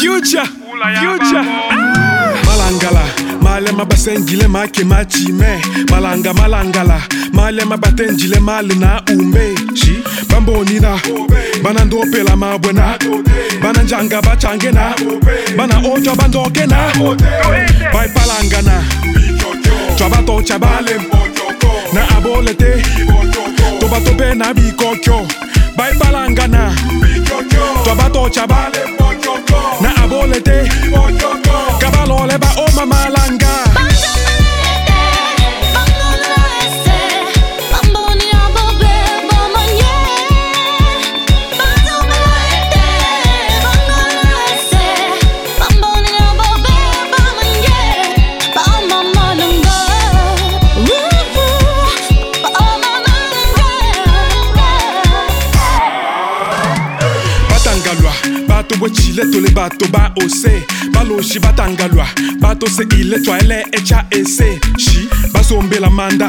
future 0.00 0.44
future. 1.00 1.44
ah! 1.44 2.34
malangala 2.46 3.02
malema 3.42 3.84
basengile 3.84 4.48
make 4.48 4.84
machime. 4.84 5.60
Malanga 5.90 6.32
malangala 6.34 7.00
malema 7.32 7.76
batenjile 7.76 8.40
male 8.40 8.74
na 8.74 9.02
ume 9.12 9.54
bambonina 10.28 10.98
banandopela 11.62 12.36
mabwe 12.36 12.72
na 12.72 12.98
bananjanga 13.62 14.22
bachange 14.22 14.70
na 14.72 14.94
banaotywa 15.56 16.16
bandoke 16.16 16.66
na 16.66 16.92
baipalangana 17.92 18.84
twa 19.96 20.08
batotya 20.08 20.58
bale 20.58 20.96
na. 21.92 22.08
Abole 22.16 22.54
te. 22.54 22.82
To 23.80 23.88
batope 23.88 24.34
na 24.34 24.54
bikokyo. 24.54 25.26
Baipalangana 25.76 26.72
twa 27.84 27.94
batotya 27.94 28.46
bale 28.46 28.78
Na 30.30 30.36
abolete, 30.36 30.68
kabalole 31.80 32.38
ba 32.38 32.48
oma 32.56 32.82
oh, 32.82 32.86
malanga. 32.86 33.19
batangalwa 33.19 33.19
batole 59.30 59.50
bato 59.54 59.86
ba 59.92 60.12
ose 60.16 60.64
baloshi 60.92 61.38
batangalwa 61.38 62.06
batose 62.40 62.82
ile 62.98 63.18
twayele 63.20 63.64
echa 63.72 64.04
ese 64.10 64.58
shi 64.78 65.08
basombela 65.32 65.90
manda. 65.90 66.28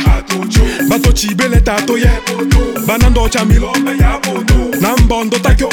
Batocibele 0.88 1.62
tato 1.64 1.98
ye. 1.98 2.10
Bana 2.86 3.10
ndocha 3.10 3.46
milo 3.46 3.72
na 4.82 4.96
mbondo 4.98 5.40
takyo. 5.40 5.70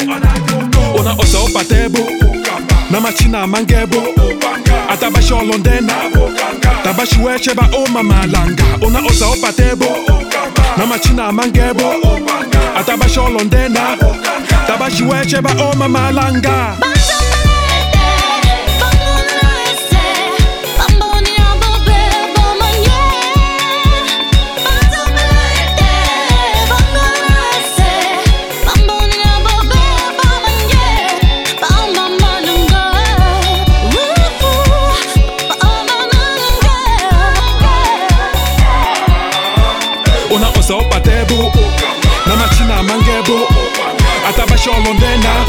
Ona 0.97 1.13
ose 1.19 1.37
opatebo. 1.37 1.99
Na 2.91 2.99
machina 2.99 3.47
mangebo. 3.47 4.01
Ata 4.89 5.11
basholo 5.11 5.57
ndena. 5.57 5.93
Tabashi 6.83 7.19
weche 7.21 7.53
ba 7.53 7.69
omamalanga 7.77 8.63
ona 8.81 8.99
ose 9.05 9.23
opatebo. 9.23 9.85
Na 10.77 10.85
machina 10.85 11.31
mangebo. 11.31 11.93
Ata 12.75 12.97
basholo 12.97 13.39
ndena. 13.43 13.97
Tabashi 14.67 15.03
weche 15.03 15.41
ba 15.41 15.49
omamalanga 15.71 16.77
Banzo! 16.79 17.18
sholondena 44.63 45.45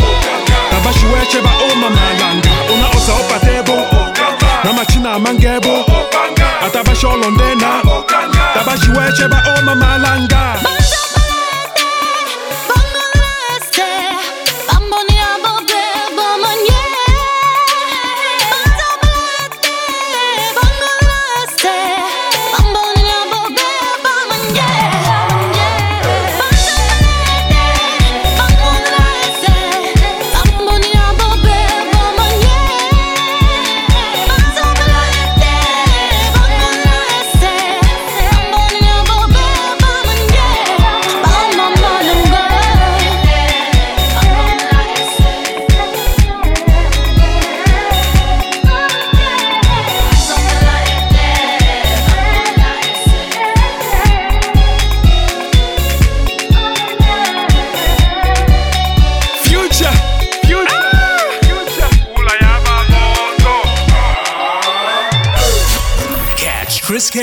nabashiweche 0.73 1.40
baoma 1.40 1.90
malanga 1.90 2.49
una 2.75 2.88
osa 2.88 3.12
opatebo 3.12 3.77
namachina 4.64 5.18
mangebo. 5.18 5.85
Atabasholondena 6.66 7.83
tabashiweche 8.55 9.29
baoma 9.29 9.75
malanga 9.75 10.61
ba 10.62 10.80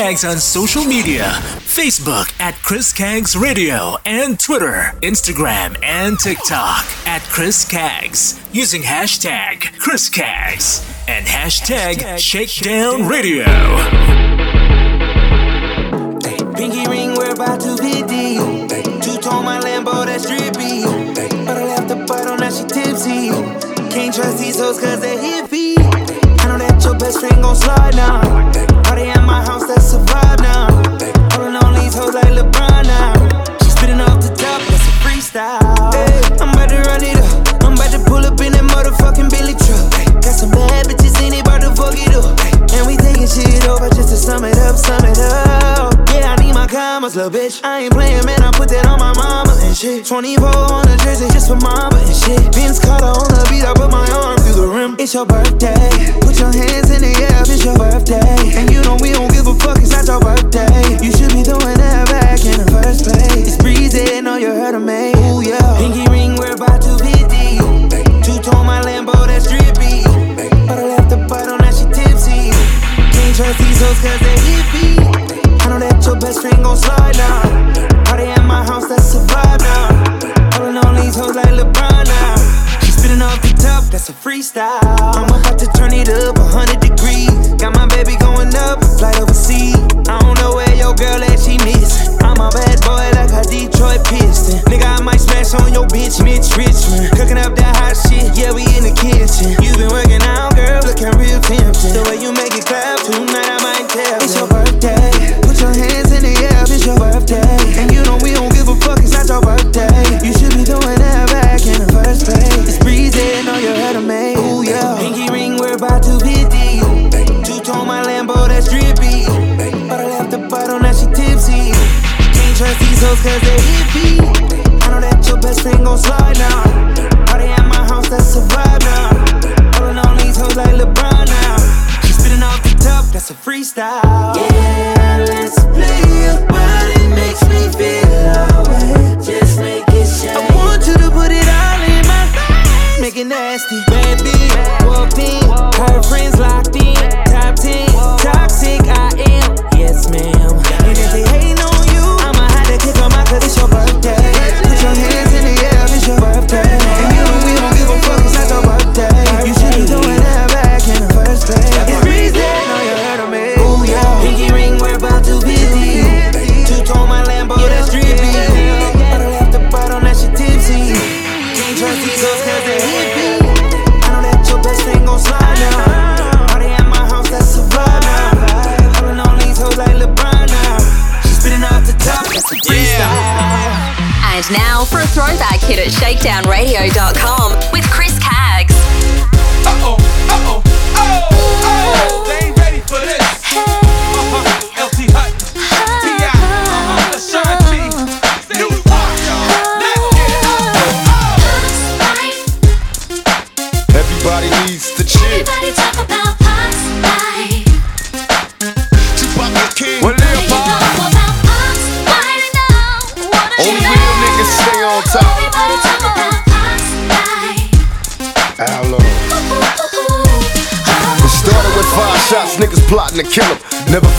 Catch 0.07 0.23
on 0.23 0.37
social 0.37 0.85
media 0.85 1.25
Facebook 1.67 2.33
at 2.39 2.53
Chris 2.63 2.93
Caggs 2.93 3.35
Radio 3.35 3.97
and 4.05 4.39
Twitter, 4.39 4.93
Instagram, 5.01 5.77
and 5.83 6.17
TikTok 6.17 6.85
at 7.05 7.21
Chris 7.23 7.69
Caggs 7.69 8.39
using 8.53 8.83
hashtag 8.83 9.77
Chris 9.79 10.07
Caggs 10.07 10.79
and 11.09 11.25
hashtag 11.25 12.17
Shakedown 12.17 13.05
Radio. 13.09 13.43
Pinky 16.55 16.87
ring, 16.87 17.13
we're 17.13 17.33
about 17.33 17.59
to 17.59 17.75
be 17.75 18.01
deep. 18.07 19.01
Two 19.01 19.19
tone 19.19 19.43
my 19.43 19.59
Lambo, 19.59 20.05
that's 20.05 20.25
drippy. 20.25 20.85
But 21.45 21.57
I 21.57 21.65
left 21.65 21.89
the 21.89 21.95
on 22.31 22.37
that 22.37 22.53
she 22.53 22.63
tipsy. 22.63 23.27
Can't 23.93 24.15
trust 24.15 24.37
these 24.39 24.57
hoes 24.57 24.79
cause 24.79 25.01
they 25.01 25.17
hippie. 25.17 25.75
I 26.39 26.47
know 26.47 26.57
that 26.59 26.81
your 26.81 26.97
best 26.97 27.19
friend 27.19 27.41
gon' 27.41 27.57
slide 27.57 27.95
now. 27.97 28.66
Sum 44.77 45.03
it 45.03 45.17
up. 45.17 45.93
Yeah, 46.13 46.33
I 46.33 46.35
need 46.43 46.53
my 46.53 46.67
commas, 46.67 47.15
little 47.15 47.31
bitch. 47.31 47.63
I 47.63 47.89
ain't 47.89 47.93
playing, 47.93 48.25
man. 48.25 48.41
I 48.43 48.51
put 48.51 48.69
that 48.69 48.85
on 48.85 48.99
my 48.99 49.13
mama 49.13 49.53
and 49.65 49.75
shit. 49.75 50.05
24 50.05 50.45
on 50.47 50.85
the 50.85 50.95
jersey 51.03 51.27
just 51.33 51.49
for 51.49 51.57
mama 51.57 51.97
and 51.97 52.15
shit. 52.15 52.39
Vince 52.53 52.79
Carter 52.79 53.09
on 53.09 53.27
the 53.27 53.41
beat, 53.49 53.65
I 53.65 53.73
put 53.73 53.89
my 53.91 54.05
arm 54.11 54.37
through 54.37 54.61
the 54.61 54.67
rim. 54.67 54.95
It's 54.99 55.13
your 55.13 55.25
birthday. 55.25 55.89
Put 56.21 56.37
your 56.39 56.53
hands 56.53 56.93
in 56.93 57.01
the 57.01 57.13
air, 57.17 57.41
it's 57.41 57.65
your 57.65 57.77
birthday. 57.77 58.37
And 58.55 58.69
you 58.69 58.81
know 58.85 58.97
we 59.01 59.11
don't 59.11 59.31
give 59.33 59.47
a 59.47 59.55
fuck, 59.57 59.81
it's 59.81 59.91
not 59.91 60.05
your 60.05 60.21
birthday. 60.21 61.01
You 61.01 61.11
should 61.11 61.33
be 61.33 61.41
throwing 61.43 61.77
that 61.81 62.07
back 62.09 62.39
in 62.45 62.61
the 62.61 62.76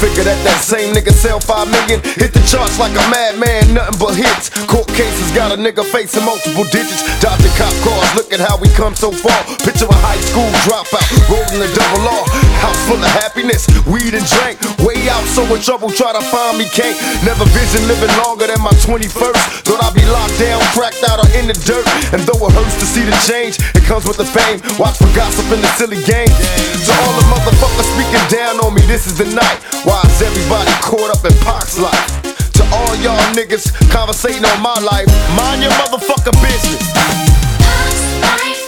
Never 0.00 0.14
figured 0.14 0.26
that 0.26 0.44
that 0.44 0.62
same 0.62 0.77
nigga 0.94 1.12
sell 1.12 1.40
five 1.40 1.68
million. 1.70 2.01
Hit 2.16 2.33
the 2.33 2.42
charts 2.48 2.79
like 2.79 2.92
a 2.92 3.05
madman, 3.11 3.74
nothing 3.74 3.98
but 3.98 4.14
hits. 4.14 4.48
Court 4.66 4.88
cases 4.94 5.29
got 5.35 5.53
a 5.53 5.59
nigga 5.59 5.85
facing 5.85 6.24
multiple 6.24 6.64
digits. 6.70 7.05
Dodging 7.20 7.53
cop 7.59 7.72
cars, 7.85 8.11
look 8.14 8.33
at 8.33 8.40
how 8.40 8.57
we 8.57 8.68
come 8.72 8.94
so 8.94 9.11
far. 9.11 9.38
Picture 9.64 9.88
a 9.88 9.98
high 10.01 10.20
school 10.31 10.48
dropout, 10.64 11.05
rolling 11.29 11.61
a 11.61 11.70
double 11.74 12.05
R. 12.09 12.24
House 12.62 12.81
full 12.88 13.01
of 13.01 13.12
happiness, 13.20 13.66
weed 13.85 14.14
and 14.14 14.24
drink. 14.38 14.57
Way 14.83 15.09
out, 15.11 15.24
so 15.29 15.44
in 15.51 15.61
trouble, 15.61 15.90
try 15.90 16.12
to 16.12 16.22
find 16.31 16.57
me, 16.57 16.66
can't. 16.70 16.96
Never 17.27 17.44
vision 17.53 17.85
living 17.90 18.12
longer 18.22 18.46
than 18.46 18.61
my 18.62 18.72
21st. 18.85 19.66
Thought 19.66 19.83
I'd 19.85 19.94
be 19.94 20.05
locked 20.09 20.38
down, 20.38 20.61
cracked 20.72 21.03
out, 21.09 21.20
or 21.20 21.29
in 21.37 21.51
the 21.51 21.57
dirt. 21.66 21.85
And 22.14 22.22
though 22.24 22.40
it 22.46 22.53
hurts 22.55 22.79
to 22.81 22.87
see 22.87 23.05
the 23.05 23.16
change, 23.27 23.59
it 23.74 23.85
comes 23.85 24.07
with 24.07 24.16
the 24.16 24.29
fame. 24.29 24.62
Watch 24.79 24.98
for 24.98 25.11
gossip 25.14 25.46
in 25.53 25.61
the 25.61 25.70
silly 25.77 26.01
game. 26.07 26.31
To 26.31 26.92
all 27.05 27.14
the 27.18 27.27
motherfuckers 27.29 27.88
speaking 27.94 28.27
down 28.31 28.62
on 28.64 28.74
me, 28.74 28.83
this 28.87 29.07
is 29.07 29.18
the 29.18 29.27
night. 29.35 29.59
Why 29.85 30.01
is 30.07 30.22
everybody 30.22 30.77
caught 30.82 31.10
up 31.10 31.24
in 31.24 31.36
Pac's 31.44 31.78
life? 31.78 32.22
To 32.58 32.64
all 32.74 32.94
y'all 32.96 33.18
niggas 33.34 33.72
conversating 33.90 34.44
on 34.44 34.60
my 34.60 34.74
life, 34.80 35.08
mind 35.36 35.62
your 35.62 35.72
motherfucking 35.72 36.38
business. 36.42 36.82
Life. 38.22 38.62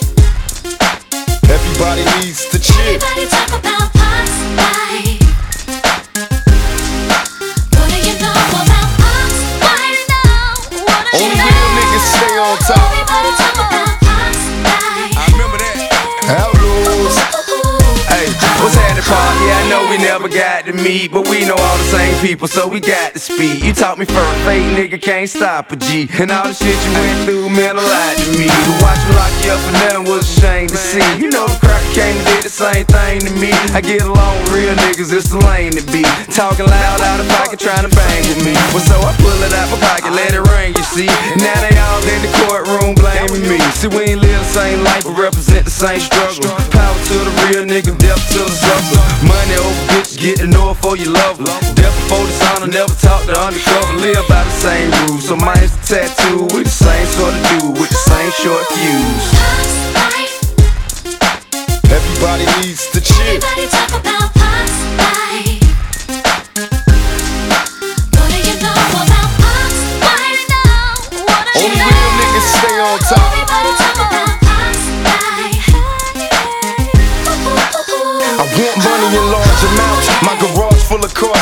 Everybody 1.51 2.05
needs 2.23 2.47
to 2.51 2.59
chill. 2.59 2.79
Everybody 2.79 3.27
talk 3.27 3.51
about 3.59 3.93
Pac's 3.93 4.39
life. 4.57 5.21
What 7.75 7.89
do 7.91 7.99
you 7.99 8.15
know 8.19 8.37
about 8.61 8.89
Pac's 9.01 9.41
life 9.61 10.03
now? 10.09 10.55
What 10.87 11.03
do 11.11 11.19
you 11.19 11.25
Only 11.25 11.39
real 11.39 11.69
niggas 11.79 12.07
stay 12.15 12.39
on 12.39 12.59
top. 12.59 12.90
Yeah, 19.01 19.57
I 19.57 19.65
know 19.73 19.89
we 19.89 19.97
never 19.97 20.29
got 20.29 20.69
to 20.69 20.77
meet, 20.77 21.09
but 21.11 21.25
we 21.25 21.49
know 21.49 21.57
all 21.57 21.79
the 21.81 21.89
same 21.89 22.13
people, 22.21 22.47
so 22.47 22.69
we 22.69 22.81
got 22.81 23.15
to 23.15 23.19
speak. 23.19 23.65
You 23.65 23.73
taught 23.73 23.97
me 23.97 24.05
first, 24.05 24.39
fake 24.45 24.69
nigga 24.77 25.01
can't 25.01 25.29
stop 25.29 25.73
a 25.73 25.77
G. 25.77 26.05
And 26.21 26.31
all 26.31 26.45
the 26.45 26.53
shit 26.53 26.77
you 26.77 26.93
went 26.93 27.25
through 27.25 27.49
meant 27.49 27.79
a 27.79 27.81
lot 27.81 28.13
to 28.21 28.29
me. 28.37 28.45
To 28.45 28.73
watch 28.85 29.01
me 29.09 29.13
lock 29.17 29.33
you 29.41 29.57
up 29.57 29.61
for 29.65 29.73
nothing 29.73 30.05
was 30.05 30.29
a 30.29 30.41
shame 30.45 30.69
to 30.69 30.77
see. 30.77 31.01
You 31.17 31.33
know 31.33 31.49
the 31.49 31.57
crack 31.65 31.81
came 31.97 32.13
and 32.13 32.27
did 32.29 32.45
the 32.45 32.53
same 32.53 32.85
thing 32.85 33.25
to 33.25 33.33
me. 33.41 33.57
I 33.73 33.81
get 33.81 34.05
along 34.05 34.37
with 34.45 34.53
real 34.53 34.77
niggas, 34.85 35.09
it's 35.17 35.33
the 35.33 35.41
lane 35.49 35.73
to 35.81 35.85
be. 35.89 36.05
Talking 36.29 36.69
loud 36.69 37.01
out 37.01 37.25
of 37.25 37.29
pocket, 37.41 37.57
trying 37.57 37.89
to 37.89 37.93
bang 37.97 38.23
with 38.29 38.45
me. 38.45 38.53
Well, 38.77 38.85
so 38.85 39.01
I 39.01 39.17
pull 39.17 39.41
it 39.41 39.53
out 39.57 39.73
my 39.73 39.81
pocket, 39.81 40.13
let 40.13 40.37
it 40.37 40.45
ring, 40.53 40.77
you 40.77 40.85
see. 40.93 41.09
Now 41.41 41.57
they 41.65 41.73
all 41.73 42.05
in 42.05 42.21
the 42.21 42.33
courtroom 42.45 43.01
blaming 43.01 43.49
me. 43.49 43.57
See, 43.81 43.89
we 43.89 44.13
ain't 44.13 44.21
live 44.21 44.45
the 44.45 44.53
same 44.53 44.85
life, 44.85 45.09
but 45.09 45.17
represent 45.17 45.65
the 45.65 45.73
same 45.73 46.05
struggle. 46.05 46.53
Power 46.69 46.99
to 47.09 47.17
the 47.17 47.33
real 47.49 47.65
nigga, 47.65 47.97
death 47.97 48.21
to 48.37 48.45
the 48.45 48.53
sucker. 48.53 48.90
Money 49.27 49.57
over 49.57 49.85
bitch, 49.93 50.19
get 50.19 50.39
to 50.39 50.47
know 50.47 50.71
it 50.73 50.79
for 50.83 50.97
you 50.97 51.11
love 51.11 51.39
her. 51.39 51.59
Death 51.75 51.95
before 52.05 52.27
dishonor, 52.27 52.67
never 52.67 52.95
talk 52.95 53.25
to 53.27 53.35
undercover. 53.39 53.95
Live 53.99 54.27
by 54.29 54.45
the 54.45 54.51
same 54.51 54.91
rules. 55.07 55.29
So 55.29 55.37
mine's 55.37 55.73
the 55.77 55.83
tattoo 56.01 56.43
with 56.55 56.65
the 56.65 56.71
same 56.71 57.07
sort 57.07 57.35
of 57.35 57.41
dude, 57.51 57.79
with 57.79 57.91
the 57.91 58.01
same 58.11 58.31
short 58.43 58.65
fuse. 58.73 59.27
Everybody 61.91 62.45
needs 62.63 62.91
to 62.91 63.01
chill. 63.01 63.21
Everybody 63.21 63.67
talk 63.69 63.91
about 64.01 64.31
life. 64.37 65.61
What 68.15 68.29
do 68.31 68.39
you 68.39 68.57
know 68.63 68.77
about 68.99 69.31
life 70.05 70.43
now? 70.49 70.95
What 71.27 71.43
do 71.53 71.59
you 71.59 71.67
Only 71.67 71.81
real 71.81 72.11
niggas 72.19 72.49
stay 72.59 72.77
on 72.81 72.99
top. 73.11 73.30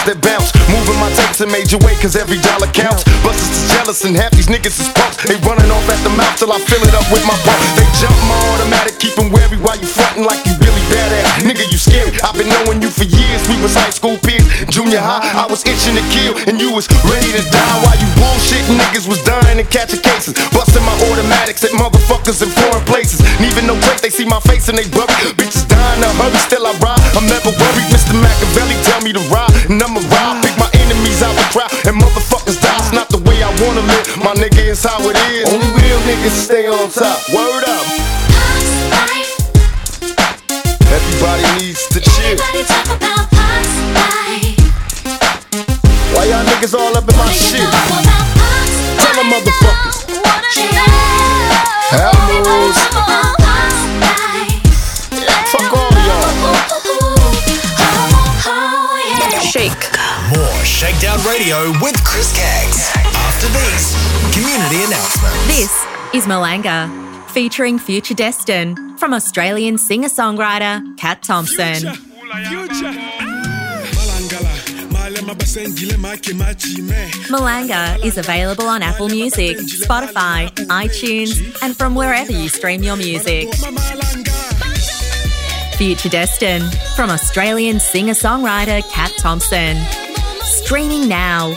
That 0.09 0.25
bounce. 0.25 0.49
Moving 0.73 0.97
my 0.97 1.13
tapes 1.13 1.45
in 1.45 1.53
major 1.53 1.77
way, 1.85 1.93
cause 2.01 2.17
every 2.17 2.41
dollar 2.41 2.73
counts. 2.73 3.05
Busters 3.21 3.53
is 3.53 3.69
jealous 3.77 4.01
and 4.09 4.17
half 4.17 4.33
these 4.33 4.49
niggas 4.49 4.81
is 4.81 4.89
punks. 4.97 5.21
They 5.29 5.37
running 5.45 5.69
off 5.69 5.85
at 5.93 6.01
the 6.01 6.13
mouth 6.17 6.33
till 6.41 6.49
I 6.49 6.59
fill 6.65 6.81
it 6.81 6.95
up 6.97 7.05
with 7.13 7.25
my 7.29 7.37
pump. 7.45 7.61
They 7.77 7.85
jump 8.01 8.17
my 8.25 8.39
automatic, 8.57 8.97
keep 8.97 9.13
'em 9.21 9.29
wary 9.29 9.61
while 9.61 9.77
you 9.77 9.87
frontin' 9.87 10.25
like 10.25 10.41
you 10.49 10.57
really 10.65 10.85
badass. 11.09 11.43
Nigga, 11.45 11.65
you 11.71 11.79
scary. 11.79 12.13
I've 12.21 12.37
been 12.37 12.49
knowing 12.49 12.83
you 12.83 12.91
for 12.91 13.05
years. 13.05 13.41
We 13.49 13.57
was 13.63 13.75
high 13.75 13.91
school 13.91 14.17
peers. 14.21 14.45
Junior 14.69 15.01
high, 15.01 15.25
I 15.25 15.47
was 15.49 15.65
itching 15.65 15.97
to 15.97 16.05
kill, 16.13 16.37
and 16.49 16.61
you 16.61 16.73
was 16.73 16.87
ready 17.09 17.31
to 17.33 17.43
die 17.49 17.77
while 17.83 17.97
you 17.97 18.09
bullshitting. 18.21 18.77
Niggas 18.77 19.09
was 19.09 19.23
dying 19.25 19.59
and 19.59 19.69
catching 19.71 20.01
cases. 20.01 20.35
Busting 20.53 20.85
my 20.85 20.95
automatics 21.09 21.65
at 21.65 21.73
motherfuckers 21.73 22.43
in 22.45 22.51
foreign 22.53 22.85
places. 22.85 23.21
And 23.21 23.49
even 23.49 23.67
no 23.67 23.75
break, 23.89 24.01
they 24.01 24.11
see 24.11 24.27
my 24.29 24.41
face 24.45 24.69
and 24.69 24.77
they 24.77 24.89
bury. 24.93 25.09
Bitches 25.39 25.67
dying 25.67 26.01
to 26.05 26.11
hurry, 26.21 26.39
still 26.45 26.67
I 26.67 26.75
ride. 26.85 27.01
I'm 27.17 27.27
never 27.27 27.51
worried. 27.51 27.89
Mr. 27.91 28.15
Machiavelli 28.15 28.77
tell 28.85 29.01
me 29.01 29.13
to 29.17 29.23
ride, 29.33 29.53
and 29.69 29.81
I'ma 29.81 30.03
ride. 30.13 30.45
Pick 30.45 30.57
my 30.61 30.71
enemies 30.85 31.23
out 31.23 31.35
the 31.35 31.47
crowd, 31.55 31.73
and 31.89 31.97
motherfuckers 31.97 32.61
die. 32.61 32.77
It's 32.79 32.93
not 32.93 33.09
the 33.09 33.21
way 33.25 33.43
I 33.43 33.51
wanna 33.65 33.85
live. 33.85 34.07
My 34.21 34.35
nigga, 34.35 34.73
it's 34.73 34.85
how 34.85 35.01
it 35.09 35.17
is. 35.33 35.49
Only 35.49 35.69
real 35.81 36.01
niggas 36.05 36.37
stay 36.37 36.67
on 36.67 36.91
top. 36.91 37.19
Word 37.33 37.65
up. 37.65 38.28
Everybody 41.19 41.67
needs 41.67 41.83
to 41.89 41.99
chill. 41.99 42.39
Everybody 42.39 42.63
talk 42.63 42.87
about 42.95 43.27
Pac's 43.35 43.75
life. 43.91 44.55
Why 46.15 46.31
y'all 46.31 46.47
niggas 46.47 46.79
all 46.79 46.95
up 46.95 47.11
in 47.11 47.17
my 47.19 47.27
shit? 47.35 47.59
Tell 47.59 49.15
them 49.19 49.27
motherfuckers. 49.27 50.07
Outlaws. 51.91 52.79
Fuck 55.51 55.75
all 55.75 55.91
y'all. 56.07 56.31
Shake. 59.43 59.91
More 60.31 60.63
Shakedown 60.63 61.19
Radio 61.27 61.73
with 61.83 61.99
Chris 62.05 62.31
Caggs. 62.31 62.95
After 62.95 63.49
these, 63.59 63.99
community 64.39 64.87
announcements. 64.87 65.35
This 65.51 65.75
is 66.15 66.27
Malanga, 66.31 66.87
featuring 67.39 67.79
Future 67.79 68.15
Destin 68.15 68.75
from 68.97 69.15
Australian 69.15 69.79
singer 69.79 70.09
songwriter 70.09 70.83
Cat 70.97 71.23
Thompson. 71.23 71.77
Future. 71.77 72.91
Malangala. 73.95 74.55
Malanga 77.31 78.05
is 78.05 78.19
available 78.19 78.67
on 78.67 78.83
Apple 78.83 79.09
Music, 79.09 79.57
Spotify, 79.57 80.49
iTunes, 80.67 81.63
and 81.63 81.77
from 81.77 81.95
wherever 81.95 82.33
you 82.33 82.49
stream 82.49 82.83
your 82.83 82.97
music. 82.97 83.55
Future 85.77 86.09
Destin 86.09 86.69
from 86.97 87.09
Australian 87.09 87.79
singer 87.79 88.15
songwriter 88.15 88.83
Cat 88.91 89.13
Thompson. 89.17 89.77
Streaming 90.43 91.09
now. 91.09 91.57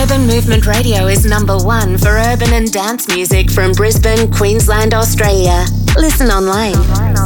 Urban 0.00 0.26
Movement 0.26 0.64
Radio 0.66 1.06
is 1.06 1.26
number 1.26 1.58
one 1.58 1.98
for 1.98 2.08
urban 2.08 2.54
and 2.54 2.72
dance 2.72 3.06
music 3.08 3.50
from 3.50 3.72
Brisbane, 3.72 4.32
Queensland, 4.32 4.94
Australia. 4.94 5.66
Listen 5.98 6.28
online 6.28 6.76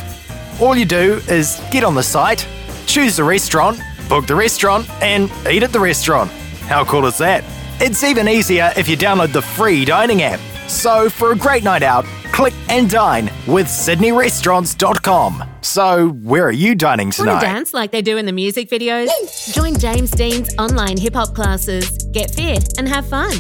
All 0.62 0.76
you 0.76 0.86
do 0.86 1.22
is 1.28 1.62
get 1.72 1.84
on 1.84 1.94
the 1.96 2.04
site, 2.04 2.48
choose 2.86 3.18
the 3.18 3.24
restaurant, 3.24 3.80
book 4.08 4.26
the 4.26 4.36
restaurant, 4.36 4.90
and 5.02 5.30
eat 5.50 5.64
at 5.64 5.72
the 5.74 5.80
restaurant. 5.80 6.32
How 6.68 6.84
cool 6.86 7.06
is 7.06 7.18
that? 7.20 7.44
It's 7.80 8.04
even 8.04 8.28
easier 8.28 8.72
if 8.78 8.88
you 8.88 8.96
download 8.98 9.34
the 9.34 9.42
free 9.42 9.86
dining 9.86 10.22
app. 10.24 10.40
So, 10.68 11.10
for 11.10 11.32
a 11.32 11.36
great 11.36 11.64
night 11.64 11.84
out, 11.84 12.06
click 12.32 12.54
and 12.70 12.90
dine 12.90 13.26
with 13.48 13.68
sydneyrestaurants.com. 13.68 15.44
So, 15.62 16.10
where 16.10 16.46
are 16.46 16.52
you 16.52 16.76
dining 16.76 17.08
Want 17.08 17.16
to 17.16 17.24
tonight? 17.24 17.42
dance 17.42 17.74
like 17.74 17.92
they 17.92 18.02
do 18.02 18.18
in 18.18 18.26
the 18.26 18.32
music 18.32 18.70
videos? 18.70 19.08
Join 19.54 19.78
James 19.78 20.12
Dean's 20.12 20.54
online 20.58 20.98
hip 20.98 21.14
hop 21.16 21.34
classes. 21.36 21.90
Get 22.12 22.32
fit 22.32 22.78
and 22.78 22.88
have 22.88 23.08
fun. 23.08 23.32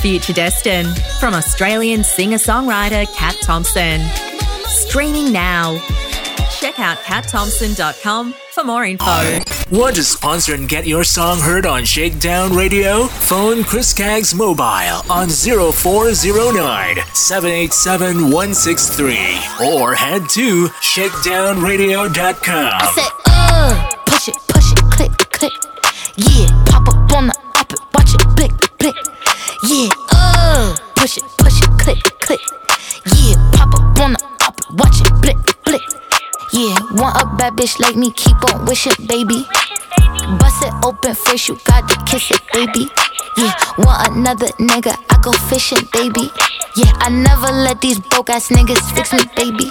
Future 0.00 0.32
Destin 0.32 0.86
from 1.20 1.34
Australian 1.34 2.02
singer 2.04 2.38
songwriter 2.38 3.06
Cat 3.14 3.36
Thompson. 3.42 4.00
Streaming 4.66 5.32
now. 5.32 5.80
Check 6.64 6.80
out 6.80 6.96
catthompson.com 7.00 8.32
for 8.52 8.64
more 8.64 8.86
info. 8.86 9.04
Want 9.70 9.96
to 9.96 10.02
sponsor 10.02 10.54
and 10.54 10.66
get 10.66 10.86
your 10.86 11.04
song 11.04 11.38
heard 11.38 11.66
on 11.66 11.84
Shakedown 11.84 12.56
Radio? 12.56 13.04
Phone 13.04 13.64
Chris 13.64 13.92
Caggs 13.92 14.34
Mobile 14.34 15.02
on 15.10 15.28
0409 15.28 16.96
787 17.12 18.30
163 18.30 19.12
or 19.76 19.94
head 19.94 20.22
to 20.30 20.68
shakedownradio.com. 20.68 22.72
I 22.72 22.92
said, 22.94 23.12
uh, 23.26 23.90
push 24.06 24.28
it, 24.28 24.36
push 24.48 24.72
it, 24.72 24.78
click, 24.90 25.12
click. 25.32 25.52
Yeah, 26.16 26.48
pop 26.64 26.88
up 26.88 27.12
on 27.12 27.26
the 27.26 27.34
up 27.56 27.70
it, 27.70 27.78
watch 27.92 28.14
it, 28.14 28.24
blick, 28.36 28.52
blick. 28.78 28.96
Yeah, 29.64 29.90
uh, 30.12 30.74
push 30.96 31.18
it, 31.18 31.24
push 31.36 31.62
it, 31.62 31.68
click, 31.78 32.02
click. 32.20 32.40
Yeah, 33.14 33.34
pop 33.52 33.74
up 33.74 34.00
on 34.00 34.12
the 34.14 34.33
Yeah, 36.54 36.78
want 36.94 37.18
a 37.20 37.26
bad 37.34 37.54
bitch 37.54 37.80
like 37.80 37.96
me, 37.96 38.12
keep 38.12 38.38
on 38.54 38.64
wishing, 38.64 38.94
baby. 39.08 39.42
Bust 40.38 40.62
it 40.62 40.72
open 40.86 41.12
first, 41.16 41.48
you 41.48 41.58
got 41.64 41.82
to 41.88 41.98
kiss 42.06 42.30
it, 42.30 42.40
baby. 42.52 42.86
Yeah, 43.36 43.50
want 43.78 44.14
another 44.14 44.46
nigga, 44.62 44.94
I 45.10 45.18
go 45.20 45.32
fishing, 45.50 45.82
baby. 45.92 46.30
Yeah, 46.76 46.94
I 47.02 47.10
never 47.10 47.50
let 47.50 47.80
these 47.80 47.98
broke 47.98 48.30
ass 48.30 48.50
niggas 48.50 48.78
fix 48.94 49.12
me, 49.12 49.26
baby. 49.34 49.66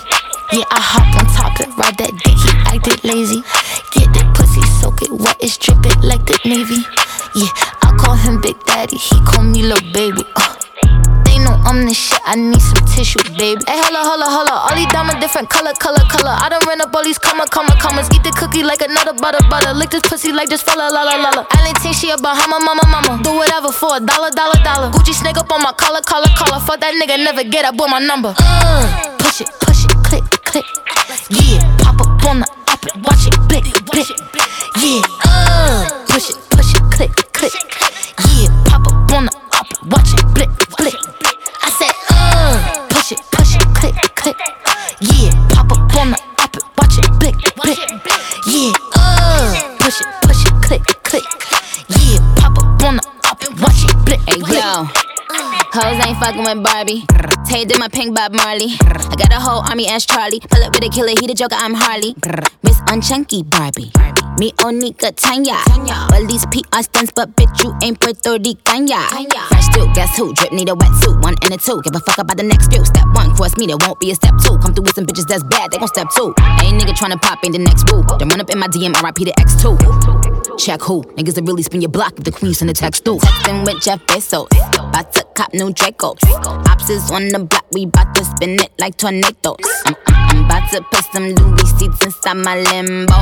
Yeah, 0.51 0.67
I 0.75 0.83
hop 0.83 1.07
on 1.15 1.25
top 1.31 1.57
and 1.63 1.71
ride 1.79 1.97
that 1.99 2.11
dick, 2.19 2.35
he 2.35 2.51
acted 2.67 3.01
lazy. 3.05 3.39
Get 3.95 4.11
that 4.19 4.35
pussy, 4.35 4.59
soak 4.81 5.01
it 5.03 5.11
wet, 5.11 5.37
it's 5.39 5.57
dripping 5.57 6.01
like 6.01 6.25
the 6.25 6.37
Navy. 6.43 6.83
Yeah, 7.33 7.47
I 7.81 7.95
call 7.97 8.15
him 8.15 8.41
Big 8.41 8.59
Daddy, 8.65 8.97
he 8.97 9.15
call 9.23 9.45
me 9.45 9.63
Lil 9.63 9.79
Baby. 9.93 10.23
Uh. 10.35 10.52
They 11.33 11.41
know 11.41 11.57
I'm 11.65 11.89
the 11.89 11.97
shit, 11.97 12.21
I 12.29 12.37
need 12.37 12.61
some 12.61 12.85
tissue, 12.85 13.17
baby. 13.33 13.57
Hey, 13.65 13.81
holla, 13.81 14.05
holla, 14.05 14.29
holla. 14.29 14.69
All 14.69 14.75
these 14.77 14.85
diamonds 14.93 15.17
different 15.17 15.49
color, 15.49 15.73
color, 15.81 16.05
color. 16.05 16.29
I 16.29 16.45
done 16.45 16.61
ran 16.69 16.77
up 16.85 16.93
all 16.93 17.01
these 17.01 17.17
comma, 17.17 17.49
comma, 17.49 17.73
commas. 17.81 18.05
Eat 18.13 18.21
the 18.21 18.29
cookie 18.37 18.61
like 18.61 18.85
another 18.85 19.17
butter, 19.17 19.41
butter. 19.49 19.73
Lick 19.73 19.89
this 19.89 20.05
pussy 20.05 20.29
like 20.29 20.53
just 20.53 20.61
fella, 20.61 20.93
la, 20.93 21.01
la, 21.01 21.17
la, 21.17 21.33
la. 21.33 21.49
I 21.49 21.73
ain't 21.73 21.77
think 21.81 21.97
she 21.97 22.13
a 22.13 22.17
Bahama, 22.21 22.61
mama, 22.61 22.85
mama. 22.85 23.17
Do 23.25 23.33
whatever 23.33 23.73
for 23.73 23.97
a 23.97 23.99
dollar, 23.99 24.29
dollar, 24.29 24.61
dollar. 24.61 24.93
Gucci 24.93 25.17
snake 25.17 25.41
up 25.41 25.49
on 25.49 25.65
my 25.65 25.73
collar, 25.73 26.05
collar, 26.05 26.29
collar. 26.37 26.61
Fuck 26.61 26.85
that 26.85 26.93
nigga, 27.01 27.17
never 27.17 27.41
get 27.41 27.65
up 27.65 27.81
with 27.81 27.89
my 27.89 27.97
number. 27.97 28.37
Uh, 28.37 29.17
push 29.17 29.41
it, 29.41 29.49
push 29.57 29.89
it, 29.89 29.93
click, 30.05 30.21
click. 30.45 30.69
Yeah, 31.33 31.65
Hoes 55.73 56.05
ain't 56.05 56.17
fucking 56.19 56.43
with 56.43 56.63
Barbie. 56.63 57.01
Tay 57.49 57.65
did 57.65 57.79
my 57.79 57.87
pink 57.87 58.15
Bob 58.15 58.31
Marley. 58.31 58.77
I 58.77 59.15
got 59.17 59.33
a 59.33 59.39
whole 59.41 59.65
army 59.67 59.89
as 59.89 60.05
Charlie. 60.05 60.39
Pull 60.39 60.63
up 60.63 60.71
with 60.73 60.85
a 60.85 60.89
killer, 60.89 61.17
he 61.19 61.25
the 61.25 61.33
joker, 61.33 61.55
I'm 61.57 61.73
Harley. 61.73 62.13
Miss 62.61 62.77
Unchunky 62.93 63.41
Barbie. 63.41 63.89
Me 64.37 64.51
Onika 64.61 65.09
Tanya. 65.15 65.57
Well, 66.09 66.27
these 66.27 66.45
PR 66.53 66.85
stunts, 66.85 67.11
but 67.15 67.35
bitch, 67.35 67.63
you 67.63 67.73
ain't 67.81 67.99
Puerto 67.99 68.37
Rican. 68.37 68.85
ya. 68.85 69.01
Fresh 69.49 69.69
too, 69.73 69.89
guess 69.95 70.15
who? 70.15 70.31
Drip 70.35 70.51
need 70.51 70.69
a 70.69 70.73
wetsuit. 70.73 71.21
One 71.23 71.33
and 71.41 71.53
a 71.53 71.57
two. 71.57 71.81
Give 71.81 71.95
a 71.95 71.99
fuck 71.99 72.19
about 72.19 72.37
the 72.37 72.43
next 72.43 72.69
few. 72.71 72.85
Step 72.85 73.05
one, 73.13 73.33
cross 73.35 73.57
me, 73.57 73.65
there 73.65 73.77
won't 73.81 73.99
be 73.99 74.11
a 74.11 74.15
step 74.15 74.37
two. 74.45 74.57
Come 74.59 74.75
through 74.75 74.85
with 74.85 74.93
some 74.93 75.07
bitches 75.07 75.25
that's 75.25 75.43
bad, 75.43 75.71
they 75.71 75.77
gon' 75.77 75.87
step 75.87 76.07
two. 76.15 76.35
Ain't 76.61 76.77
nigga 76.81 76.93
tryna 76.93 77.19
pop, 77.19 77.39
ain't 77.43 77.53
the 77.53 77.59
next 77.59 77.85
boo. 77.89 78.05
Then 78.19 78.29
run 78.29 78.41
up 78.41 78.49
in 78.51 78.59
my 78.59 78.67
DM, 78.67 78.93
RIP 79.01 79.25
to 79.25 79.33
X2. 79.41 80.59
Check 80.59 80.81
who? 80.81 81.01
Niggas 81.17 81.33
that 81.33 81.43
really 81.45 81.63
spin 81.63 81.81
your 81.81 81.89
block 81.89 82.13
if 82.17 82.23
the 82.25 82.31
queen 82.31 82.53
send 82.53 82.69
a 82.69 82.73
text 82.73 83.05
through. 83.05 83.17
Texting 83.17 83.65
with 83.65 83.81
Jeff 83.81 83.99
Bezos. 84.05 84.47
About 84.77 85.11
to 85.13 85.25
cop 85.35 85.53
new 85.53 85.69
Dracos. 85.71 86.19
Ops 86.69 86.89
is 86.89 87.11
on 87.11 87.27
the 87.29 87.39
block, 87.39 87.65
we 87.71 87.85
bout 87.85 88.13
to 88.15 88.25
spin 88.25 88.59
it 88.59 88.71
like 88.79 88.97
tornadoes. 88.97 89.57
I'm, 89.85 89.95
I'm, 90.07 90.37
I'm 90.37 90.45
about 90.45 90.71
to 90.71 90.81
put 90.81 91.03
some 91.11 91.29
Louis 91.29 91.69
seats 91.79 92.05
inside 92.05 92.33
my 92.37 92.57
limbo. 92.59 93.15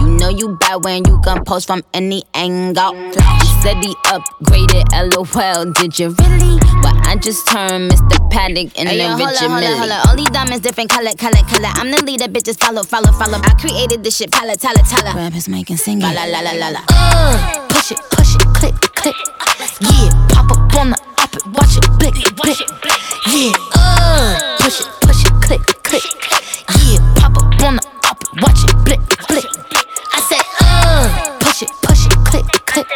You 0.00 0.16
know 0.18 0.28
you 0.28 0.56
bad 0.60 0.84
when 0.84 1.04
you 1.06 1.20
can 1.24 1.44
post 1.44 1.66
from 1.66 1.82
any 1.94 2.24
angle. 2.34 2.94
You 2.94 3.46
said 3.62 3.82
he 3.84 3.94
upgraded, 4.06 4.86
lol. 5.14 5.72
Did 5.74 5.98
you 5.98 6.08
really? 6.18 6.58
But 6.82 6.94
I 7.06 7.16
just 7.16 7.46
turned 7.48 7.90
Mr. 7.90 8.30
Paddock 8.30 8.76
in 8.78 8.86
Hey, 8.86 8.98
yo, 8.98 9.08
hold 9.08 9.20
Richard 9.20 9.38
hold 9.38 9.52
up, 9.52 9.60
Mille. 9.60 9.78
hold 9.78 9.90
up. 9.90 10.06
All 10.08 10.16
these 10.16 10.30
diamonds 10.30 10.60
different 10.60 10.90
color, 10.90 11.10
color, 11.18 11.42
color. 11.48 11.70
I'm 11.74 11.90
the 11.90 12.02
leader, 12.04 12.26
bitches 12.26 12.58
follow, 12.58 12.82
follow, 12.82 13.12
follow. 13.12 13.38
I 13.42 13.54
created 13.60 14.02
this 14.04 14.16
shit, 14.16 14.30
tala, 14.30 14.56
tala, 14.56 14.82
tala. 14.88 15.14
Rappers 15.16 15.48
making 15.48 15.76
singing. 15.76 16.02
La 16.02 16.24
la 16.24 16.40
la 16.40 16.52
la 16.52 16.68
la. 16.68 16.80
Uh, 16.88 17.66
push 17.68 17.92
it, 17.92 17.98
push 18.10 18.34
it, 18.36 18.42
click, 18.54 18.74
click. 18.94 19.16
Yeah, 19.80 20.10
pop 20.30 20.50
up 20.50 20.74
on 20.76 20.90
the 20.90 20.98
up 21.28 21.36
it, 21.36 21.46
watch 21.46 21.76
it, 21.76 21.98
blick, 21.98 22.14
blick. 22.36 22.58
Yeah, 23.26 23.52
uh, 23.74 24.56
push 24.60 24.80
it, 24.80 24.88
push 25.02 25.24
it, 25.24 25.32
click, 25.42 25.62
click. 25.82 26.02
Yeah, 26.84 27.14
pop 27.16 27.36
up 27.36 27.62
on 27.62 27.76
the 27.76 27.86
up 28.08 28.22
watch 28.40 28.64
it, 28.64 28.72
blick, 28.84 29.00
blick. 29.28 29.44
I 30.12 30.20
said, 30.28 30.44
uh, 30.60 31.38
push 31.40 31.62
it, 31.62 31.70
push 31.82 32.06
it, 32.06 32.12
click, 32.24 32.46
click. 32.64 32.86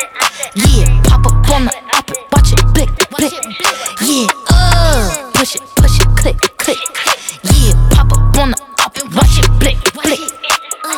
Yeah, 0.55 1.03
pop 1.05 1.27
up 1.27 1.51
on 1.51 1.67
the 1.67 1.75
up 1.93 2.11
watch 2.33 2.53
it, 2.53 2.65
blick, 2.73 2.91
blick. 3.11 3.33
Yeah, 4.01 4.27
uh, 4.49 5.31
push 5.35 5.57
it, 5.57 5.63
push 5.77 6.01
it, 6.01 6.09
click, 6.17 6.41
click. 6.57 6.79
Yeah, 7.45 7.73
pop 7.91 8.13
up 8.13 8.39
on 8.39 8.51
the 8.53 8.63
up 8.81 8.97
watch 9.15 9.39
it, 9.39 9.49
blick, 9.61 9.79
blick. 9.93 10.21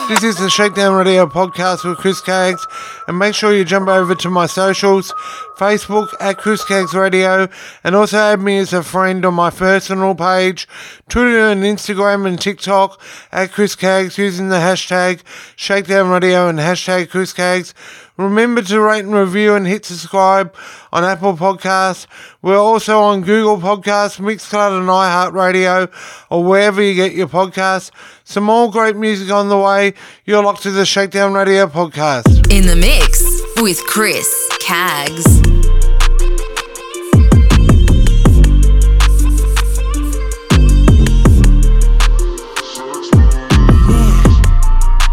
This 0.09 0.23
is 0.23 0.37
the 0.37 0.51
Shakedown 0.51 0.95
Radio 0.95 1.27
podcast 1.27 1.85
with 1.85 1.99
Chris 1.99 2.21
Caggs, 2.21 2.67
and 3.09 3.19
make 3.19 3.35
sure 3.35 3.53
you 3.55 3.65
jump 3.65 3.89
over 3.89 4.15
to 4.15 4.31
my 4.31 4.47
socials 4.47 5.13
Facebook 5.57 6.09
at 6.21 6.39
Chris 6.39 6.65
Caggs 6.65 6.95
Radio, 6.95 7.49
and 7.83 7.95
also 7.95 8.19
add 8.19 8.41
me 8.41 8.59
as 8.59 8.73
a 8.73 8.83
friend 8.83 9.25
on 9.25 9.35
my 9.35 9.51
personal 9.51 10.15
page, 10.15 10.69
Twitter 11.09 11.49
and 11.49 11.63
Instagram 11.63 12.27
and 12.27 12.41
TikTok 12.41 13.01
at 13.33 13.53
Chris 13.53 13.75
Caggs 13.75 14.19
using 14.19 14.49
the 14.49 14.57
hashtag 14.57 15.23
Shakedown 15.57 16.11
Radio 16.11 16.49
and 16.49 16.59
hashtag 16.59 17.11
Chris 17.11 17.33
Caggs. 17.33 17.75
Remember 18.17 18.63
to 18.63 18.81
rate 18.81 19.05
and 19.05 19.13
review 19.13 19.55
and 19.55 19.67
hit 19.67 19.85
subscribe 19.85 20.55
on 20.93 21.03
Apple 21.03 21.37
Podcasts. 21.37 22.07
We're 22.43 22.57
also 22.57 23.01
on 23.01 23.23
Google 23.23 23.59
Podcasts, 23.59 24.21
Mixcloud 24.21 24.79
and 24.79 24.89
iHeartRadio, 24.89 25.91
or 26.31 26.45
wherever 26.45 26.81
you 26.81 26.95
get 26.95 27.13
your 27.13 27.27
podcasts. 27.27 27.91
Some 28.23 28.45
more 28.45 28.71
great 28.71 28.95
music 28.95 29.33
on 29.33 29.49
the 29.49 29.59
way. 29.59 29.95
You're 30.25 30.45
locked 30.45 30.63
to 30.63 30.71
the 30.71 30.87
Shakedown 30.87 31.35
Radio 31.35 31.67
podcast. 31.67 32.53
In 32.53 32.67
the 32.67 32.77
mix 32.77 33.21
with 33.61 33.85
Chris 33.87 34.54
Caggs. 34.65 35.43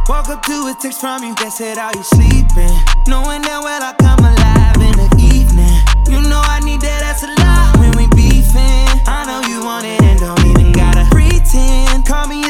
Woke 0.08 0.30
up 0.30 0.41
to 0.43 0.54
a 0.68 0.76
text 0.80 1.02
from 1.02 1.24
you 1.24 1.36
that 1.36 1.52
said, 1.52 1.78
Are 1.78 1.91
you 1.93 2.02
sleeping? 2.02 2.72
Knowing 3.10 3.41
that 3.41 3.60
well 3.62 3.84
I 3.84 3.91
come 3.99 4.24
alive 4.24 4.80
in 4.80 4.95
the 4.95 5.12
evening. 5.20 5.68
You 6.08 6.22
know 6.30 6.39
I 6.39 6.62
need 6.64 6.80
that 6.80 7.04
ass 7.04 7.24
a 7.24 7.28
lot 7.43 7.78
when 7.78 7.91
we 7.97 8.08
beefing. 8.16 8.88
I 9.06 9.26
know 9.28 9.41
you 9.49 9.66
want 9.66 9.86
it 9.86 10.02
and 10.02 10.18
don't 10.18 10.41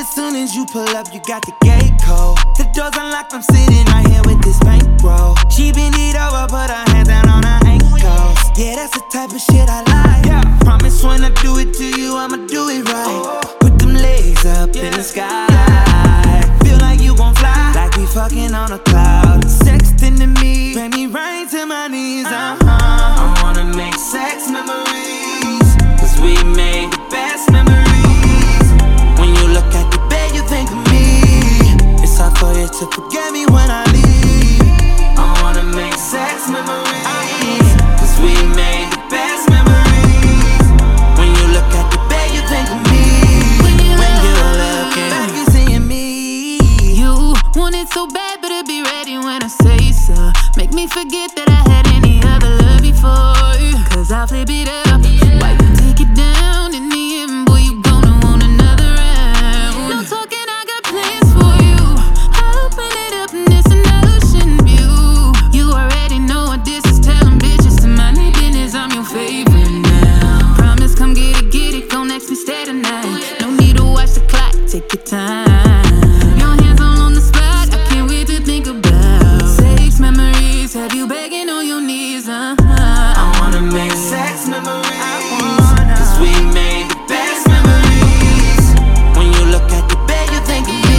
as 0.02 0.10
soon 0.10 0.36
as 0.36 0.56
you 0.56 0.66
pull 0.66 0.89
up, 0.97 1.14
you 1.14 1.22
got 1.28 1.45
the 1.45 1.54
gate 1.62 1.93
code. 2.02 2.38
The 2.58 2.66
door's 2.74 2.97
unlocked, 2.97 3.34
I'm 3.34 3.43
sitting 3.43 3.86
right 3.93 4.08
here 4.10 4.24
with 4.26 4.41
this 4.41 4.58
bankroll. 4.60 5.36
She 5.54 5.72
been 5.72 5.93
it 5.93 6.18
over, 6.18 6.49
put 6.49 6.74
her 6.74 6.86
hands 6.89 7.08
down 7.08 7.30
on 7.30 7.43
her 7.43 7.62
ankles. 7.70 8.41
Yeah, 8.58 8.76
that's 8.82 8.97
the 8.97 9.04
type 9.14 9.30
of 9.30 9.39
shit 9.39 9.70
I 9.70 9.86
like. 9.93 10.26
Yeah. 10.26 10.41
Promise 10.66 11.04
when 11.04 11.24
I 11.24 11.30
do 11.45 11.60
it 11.60 11.74
to 11.76 11.86
you, 11.86 12.18
I'ma 12.18 12.38
do 12.47 12.70
it 12.70 12.89
right. 12.89 13.41
Put 13.62 13.78
them 13.78 13.93
legs 13.93 14.43
up 14.45 14.76
in 14.76 14.91
the 14.91 15.04
sky. 15.04 15.45
Feel 16.64 16.80
like 16.80 16.99
you 16.99 17.16
gon' 17.16 17.36
fly, 17.36 17.72
like 17.76 17.95
we 17.95 18.08
fucking 18.08 18.56
on 18.56 18.72
a 18.72 18.80
cloud. 18.80 19.45
Sexting 19.45 20.18
to 20.18 20.28
me, 20.41 20.74
bring 20.74 20.91
me 20.91 21.06
right 21.06 21.47
to 21.52 21.66
my 21.68 21.88
knees. 21.88 22.26
Uh-huh. 22.26 22.58
I 22.66 23.39
wanna 23.43 23.66
make 23.78 23.95
sex 23.95 24.49
memories, 24.49 25.70
cause 26.02 26.20
we 26.20 26.34
made 26.58 26.89
the 26.91 27.02
best 27.12 27.52
memories. 27.52 27.91
For 32.82 33.02
forget 33.02 33.32
me 33.32 33.46
when 33.46 33.70
I 33.70 33.86
leave. 33.94 34.62
I 35.18 35.40
wanna 35.42 35.64
make 35.64 35.94
sex 35.94 36.50
memories, 36.50 37.70
cause 38.00 38.18
we 38.20 38.34
made 38.58 38.90
the 38.90 39.02
best 39.10 39.50
memories. 39.54 40.66
When 41.18 41.30
you 41.30 41.46
look 41.54 41.70
at 41.78 41.88
the 41.94 42.02
bed, 42.10 42.28
you 42.34 42.42
think 42.50 42.68
of 42.74 42.82
me. 42.90 43.06
When 43.62 43.78
you 43.86 43.94
look 44.02 44.96
back, 45.14 45.30
you 45.38 45.46
seeing 45.54 45.88
me. 45.88 46.58
You 46.82 47.36
want 47.56 47.76
it 47.76 47.88
so 47.90 48.08
bad, 48.08 48.42
better 48.42 48.64
be 48.66 48.82
ready 48.82 49.18
when 49.18 49.44
I 49.44 49.48
say 49.48 49.92
so. 49.92 50.32
Make 50.58 50.74
me 50.74 50.88
forget 50.88 51.36
that 51.36 51.50
I 51.50 51.62
had 51.70 51.86
any 51.88 52.20
other 52.34 52.50
love 52.66 52.82
before. 52.82 53.36
Cause 53.94 54.12
I'll 54.12 54.26
flip 54.26 54.50
it 54.50 54.68
up. 54.68 55.02
Why 55.42 55.61
time. 75.12 75.84
Your 76.39 76.55
hands 76.64 76.80
all 76.80 77.01
on 77.07 77.14
the 77.14 77.20
spot, 77.20 77.68
I 77.76 77.80
can't 77.89 78.09
wait 78.09 78.28
to 78.28 78.39
think 78.39 78.66
about. 78.68 79.43
Sex 79.45 79.99
memories, 79.99 80.74
have 80.74 80.95
you 80.95 81.05
begging 81.05 81.49
on 81.49 81.68
your 81.68 81.82
knees? 81.82 82.30
Uh-huh. 82.30 82.55
I 82.57 83.26
wanna 83.39 83.62
make 83.62 83.91
sex 83.91 84.47
memories. 84.47 85.68
Cause 85.99 86.16
we 86.24 86.32
made 86.55 86.88
the 86.91 86.99
best 87.12 87.43
memories. 87.53 88.66
When 89.18 89.28
you 89.36 89.43
look 89.51 89.68
at 89.78 89.86
the 89.91 89.99
bed, 90.07 90.28
you 90.32 90.39
think 90.47 90.66
of 90.72 90.80
me. 90.88 90.97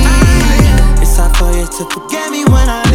It's 1.02 1.16
hard 1.16 1.32
for 1.38 1.50
you 1.56 1.64
to 1.64 1.82
forget 1.94 2.30
me 2.30 2.44
when. 2.44 2.68
I 2.68 2.91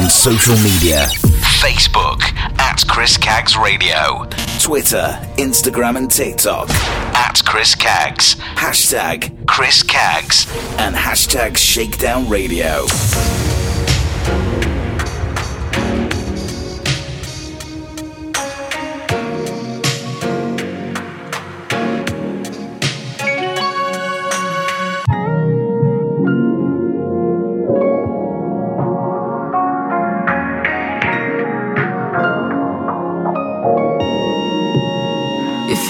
on 0.00 0.08
social 0.08 0.56
media. 0.56 1.06
Facebook 1.60 2.22
at 2.58 2.82
Chris 2.88 3.16
Caggs 3.16 3.56
Radio, 3.56 4.24
Twitter, 4.58 5.18
Instagram, 5.36 5.96
and 5.98 6.10
TikTok. 6.10 6.70
At 7.14 7.42
Chris 7.44 7.74
Caggs, 7.74 8.36
hashtag 8.36 9.46
Chris 9.46 9.82
Caggs, 9.82 10.46
and 10.78 10.94
hashtag 10.94 11.56
Shakedown 11.56 12.28
Radio. 12.28 12.86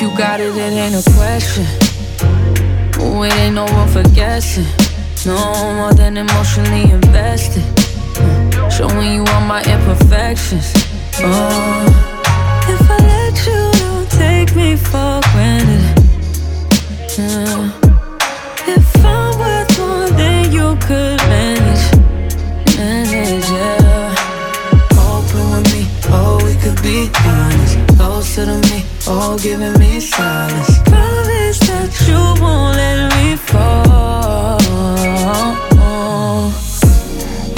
If 0.02 0.10
you 0.10 0.16
got 0.16 0.40
it, 0.40 0.56
it 0.56 0.72
ain't 0.72 0.94
a 0.94 1.10
question. 1.12 1.66
Ooh, 3.02 3.22
it 3.22 3.34
ain't 3.34 3.54
no 3.54 3.66
room 3.66 3.86
for 3.86 4.02
guessing. 4.14 4.64
No 5.26 5.36
more 5.74 5.92
than 5.92 6.16
emotionally 6.16 6.90
invested. 6.90 7.62
Showing 8.72 9.12
you 9.12 9.24
all 9.26 9.42
my 9.42 9.62
imperfections. 9.62 10.72
Oh, 11.18 11.84
if 12.66 12.90
I 12.90 12.96
let 12.96 13.46
you, 13.46 13.60
don't 13.78 14.10
take 14.10 14.56
me 14.56 14.74
for 14.74 15.20
granted. 15.34 15.84
Yeah. 17.18 17.70
If 18.72 19.04
I'm 19.04 19.38
worth 19.38 19.78
more 19.78 20.08
than 20.16 20.50
you 20.50 20.76
could 20.80 21.20
manage, 21.28 21.84
manage, 22.74 23.50
yeah. 23.50 24.14
Open 24.96 25.50
with 25.50 25.66
me, 25.74 25.86
oh, 26.08 26.40
we 26.42 26.54
could 26.54 26.80
be 26.82 27.10
honest. 27.26 27.76
Closer 27.98 28.46
to 28.46 28.58
me, 28.70 28.82
oh, 29.08 29.38
giving 29.42 29.78
me 29.78 30.00
silence. 30.00 30.78
Promise 30.84 31.58
that 31.68 31.90
you 32.06 32.20
won't 32.42 32.76
let 32.76 33.12
me 33.16 33.36
fall. 33.36 34.58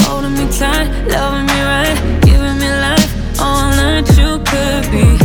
Holding 0.03 0.34
me 0.34 0.47
tight, 0.59 0.88
loving 1.09 1.47
me 1.47 1.61
right, 1.62 1.97
giving 2.22 2.59
me 2.59 2.68
life, 2.68 3.40
all 3.40 3.70
that 3.80 4.07
you 4.18 4.38
could 4.51 4.84
be. 4.90 5.18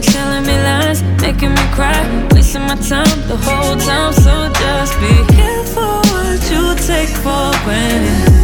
Telling 0.00 0.44
me 0.46 0.56
lies, 0.62 1.02
making 1.20 1.50
me 1.50 1.64
cry, 1.72 2.02
wasting 2.32 2.62
my 2.62 2.76
time 2.76 3.20
the 3.28 3.36
whole 3.36 3.76
time. 3.76 4.12
So 4.12 4.48
just 4.60 4.94
be 5.00 5.14
careful 5.34 6.00
what 6.12 6.40
you 6.50 6.74
take 6.86 7.08
for 7.08 7.50
granted. 7.64 8.43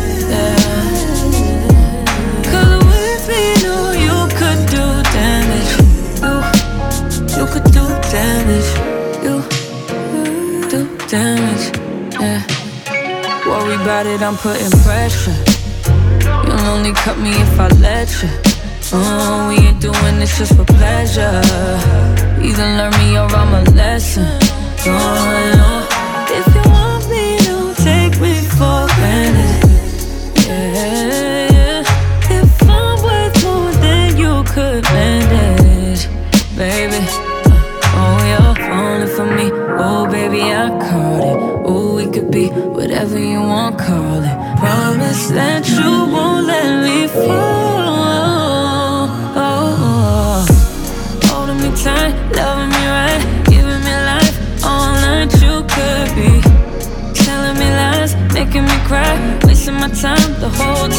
It, 13.91 14.22
I'm 14.22 14.36
putting 14.36 14.70
pressure. 14.82 15.34
You'll 16.47 16.68
only 16.68 16.93
cut 16.93 17.18
me 17.18 17.32
if 17.32 17.61
I 17.61 17.68
let 17.80 18.09
you. 18.22 18.30
Oh, 18.95 19.49
we 19.49 19.66
ain't 19.66 19.80
doing 19.80 20.18
this 20.18 20.38
just 20.38 20.57
for 20.57 20.64
pleasure. 20.64 21.43
Either 22.41 22.68
learn 22.78 22.93
me 22.99 23.18
or 23.18 23.26
I'm 23.26 23.53
a 23.53 23.62
lesson. 23.72 24.24
Oh, 24.86 24.95
uh-huh, 24.95 25.57
no. 25.57 25.89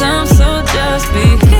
Whole. 0.01 0.25
So 0.25 0.63
just 0.73 1.13
be 1.13 1.50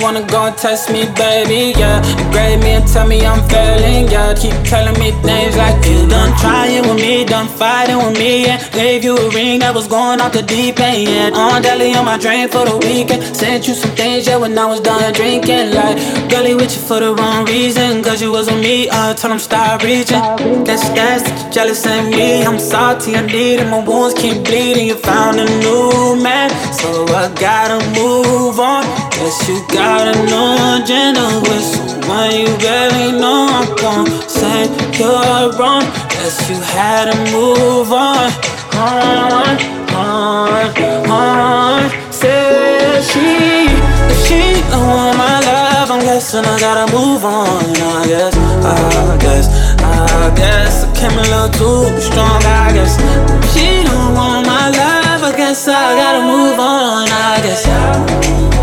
wanna 0.00 0.24
go 0.26 0.46
and 0.46 0.56
test 0.56 0.90
me, 0.90 1.04
baby? 1.14 1.78
Yeah, 1.78 2.00
degrade 2.16 2.60
me 2.60 2.70
and 2.78 2.86
tell 2.86 3.06
me 3.06 3.24
I'm 3.24 3.42
failing. 3.48 4.08
Yeah, 4.08 4.34
keep 4.34 4.54
telling 4.64 4.98
me 4.98 5.12
things 5.22 5.56
like 5.56 5.84
you 5.86 6.06
done 6.08 6.32
trying 6.38 6.82
with 6.88 6.96
me, 6.96 7.24
done 7.24 7.48
fighting 7.48 7.98
with 7.98 8.18
me. 8.18 8.46
Yeah, 8.46 8.58
gave 8.70 9.04
you 9.04 9.16
a 9.16 9.30
ring 9.30 9.60
that 9.60 9.74
was 9.74 9.86
going 9.86 10.20
off 10.20 10.32
the 10.32 10.42
deep 10.42 10.80
end. 10.80 11.08
Yeah, 11.08 11.38
on 11.38 11.62
daily 11.62 11.94
on 11.94 12.04
my 12.04 12.18
drink 12.18 12.52
for 12.52 12.64
the 12.64 12.76
weekend. 12.78 13.22
Sent 13.36 13.68
you 13.68 13.74
some 13.74 13.90
things, 13.92 14.26
yeah, 14.26 14.36
when 14.36 14.58
I 14.58 14.66
was 14.66 14.80
done 14.80 15.12
drinking. 15.12 15.74
Like, 15.74 15.96
girlie 16.30 16.54
with 16.54 16.72
you 16.74 16.82
for 16.82 17.00
the 17.00 17.14
wrong 17.14 17.44
reason. 17.46 18.02
Cause 18.02 18.22
you 18.22 18.32
was 18.32 18.46
with 18.50 18.60
me, 18.60 18.88
I 18.90 19.14
told 19.14 19.32
him 19.32 19.38
stop 19.38 19.82
reaching. 19.82 20.20
That's 20.64 20.88
that 20.96 21.20
you 21.28 21.52
jealous 21.52 21.84
of 21.86 22.08
me. 22.08 22.42
I'm 22.42 22.58
salty, 22.58 23.16
I 23.16 23.22
need 23.26 23.60
it. 23.60 23.68
My 23.68 23.84
wounds 23.84 24.14
keep 24.14 24.44
bleeding. 24.44 24.86
You 24.88 24.96
found 24.96 25.38
a 25.38 25.46
new 25.64 26.16
man, 26.22 26.48
so 26.72 27.04
I 27.20 27.32
gotta 27.34 27.78
move 27.98 28.58
on. 28.58 28.84
Guess 29.10 29.48
you 29.48 29.58
got 29.68 29.89
a 29.98 30.14
new 30.30 30.82
agenda 30.82 31.26
with 31.42 31.64
someone 31.64 32.30
you 32.30 32.46
barely 32.58 33.10
know. 33.18 33.48
I'm 33.50 33.74
gon' 33.76 34.06
say 34.28 34.70
you're 34.98 35.50
wrong. 35.58 35.82
Guess 36.10 36.48
you 36.48 36.56
had 36.60 37.10
to 37.10 37.16
move 37.32 37.90
on. 37.92 38.30
On, 38.78 39.58
on, 39.94 41.10
on. 41.10 41.90
Said 42.12 43.02
she, 43.02 43.66
if 43.66 44.18
she 44.26 44.62
don't 44.70 44.86
want 44.86 45.18
my 45.18 45.40
love, 45.40 45.90
I'm 45.90 46.00
guessing 46.00 46.44
I 46.44 46.58
gotta 46.60 46.86
move 46.94 47.24
on. 47.24 47.64
I 47.74 48.06
guess, 48.06 48.36
I 48.36 49.18
guess, 49.20 49.46
I 49.82 50.32
guess 50.36 50.84
I 50.84 50.88
came 50.94 51.18
a 51.18 51.22
little 51.22 51.50
too 51.58 52.00
strong. 52.00 52.40
I 52.44 52.72
guess 52.72 52.94
if 52.96 53.52
she 53.52 53.82
don't 53.82 54.14
want 54.14 54.46
my 54.46 54.70
love, 54.70 55.24
I 55.24 55.36
guess 55.36 55.66
I 55.66 55.96
gotta 55.96 56.22
move 56.22 56.58
on. 56.60 57.08
I 57.10 57.40
guess. 57.42 58.59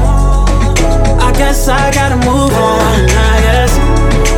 Guess 1.38 1.67
I 1.67 1.91
gotta 1.91 2.17
move 2.17 2.51
on. 2.51 3.05
I 3.09 3.35
guess. 3.45 3.71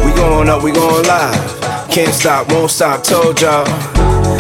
We 0.06 0.12
going 0.14 0.50
up, 0.50 0.64
we 0.64 0.72
going 0.72 1.06
live. 1.08 1.90
Can't 1.90 2.14
stop, 2.14 2.52
won't 2.52 2.70
stop, 2.70 3.04
told 3.04 3.42
y'all. 3.42 3.66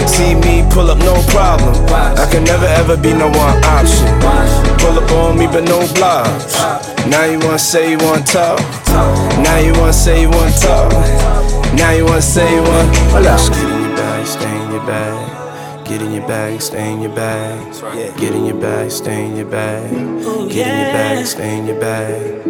See 0.08 0.36
me 0.36 0.64
pull 0.70 0.92
up, 0.92 0.98
no 1.00 1.16
problem. 1.32 1.74
I 2.18 2.28
can 2.32 2.44
never 2.44 2.66
ever 2.66 2.98
be 2.98 3.14
no 3.14 3.28
one 3.28 3.58
option. 3.64 4.08
Pull 4.80 5.00
up 5.00 5.12
on 5.12 5.38
me, 5.38 5.48
but 5.48 5.64
no 5.64 5.80
blocks. 5.94 6.56
Now 7.08 7.26
you 7.26 7.40
wanna 7.40 7.60
say 7.60 7.92
you 7.92 7.98
wanna 7.98 8.24
talk. 8.24 8.60
Now 9.42 9.58
you 9.60 9.74
wanna 9.74 9.94
say 9.94 10.22
you 10.22 10.30
wanna 10.30 10.52
talk. 10.60 10.92
Now 11.74 11.92
you 11.92 12.06
wanna 12.06 12.22
say 12.22 12.54
you 12.54 12.62
want. 12.62 12.96
Hold 13.14 13.26
up. 13.26 13.40
Just 13.40 13.54
get 13.54 13.64
in 13.64 13.82
your 13.82 13.96
bag, 13.96 14.28
stay 14.28 14.64
in 14.64 14.72
your 14.72 14.86
bag. 14.86 15.29
Get 15.90 16.02
in 16.04 16.14
your 16.14 16.28
bag, 16.28 16.62
stay 16.62 16.94
in 16.94 17.02
your 17.02 17.16
bag. 17.16 17.74
Get 18.16 18.36
in 18.36 18.46
your 18.46 18.62
bag, 18.62 18.92
stay 18.92 19.26
in 19.26 19.36
your 19.36 19.48
bag. 19.48 19.92
Oh, 20.22 20.48
Get 20.48 20.68
in 20.68 20.78
your 20.78 20.92
bag, 20.94 21.26
stay 21.26 21.58
in 21.58 21.66
your 21.66 21.80
bag. 21.80 22.46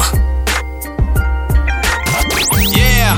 Yeah. 2.68 3.16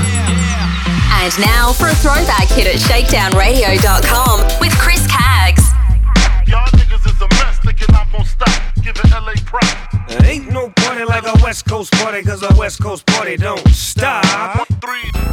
And 1.24 1.34
now 1.41 1.74
for 1.74 1.88
a 1.88 1.95
throwback 1.95 2.47
hit 2.49 2.67
at 2.67 2.76
shakedownradio.com 2.80 4.41
with 4.61 4.78
Chris 4.78 5.07
Caggs. 5.07 5.63
Y'all 6.47 6.67
niggas 6.78 7.03
is 7.09 7.19
a 7.19 7.28
mess, 7.41 7.57
thinking 7.65 7.89
I'm 7.95 8.07
gonna 8.11 8.26
stop 8.26 8.53
giving 8.84 9.09
LA 9.09 9.34
props. 9.43 9.74
Ain't 10.24 10.49
no 10.51 10.70
party 10.70 11.05
like 11.05 11.26
a 11.26 11.43
West 11.43 11.66
Coast 11.66 11.91
party, 11.93 12.24
cause 12.24 12.43
a 12.43 12.53
West 12.55 12.82
Coast 12.82 13.05
party 13.05 13.38
don't 13.38 13.68
stop. 13.70 14.68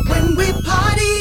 When 0.08 0.36
we 0.36 0.52
party 0.62 1.19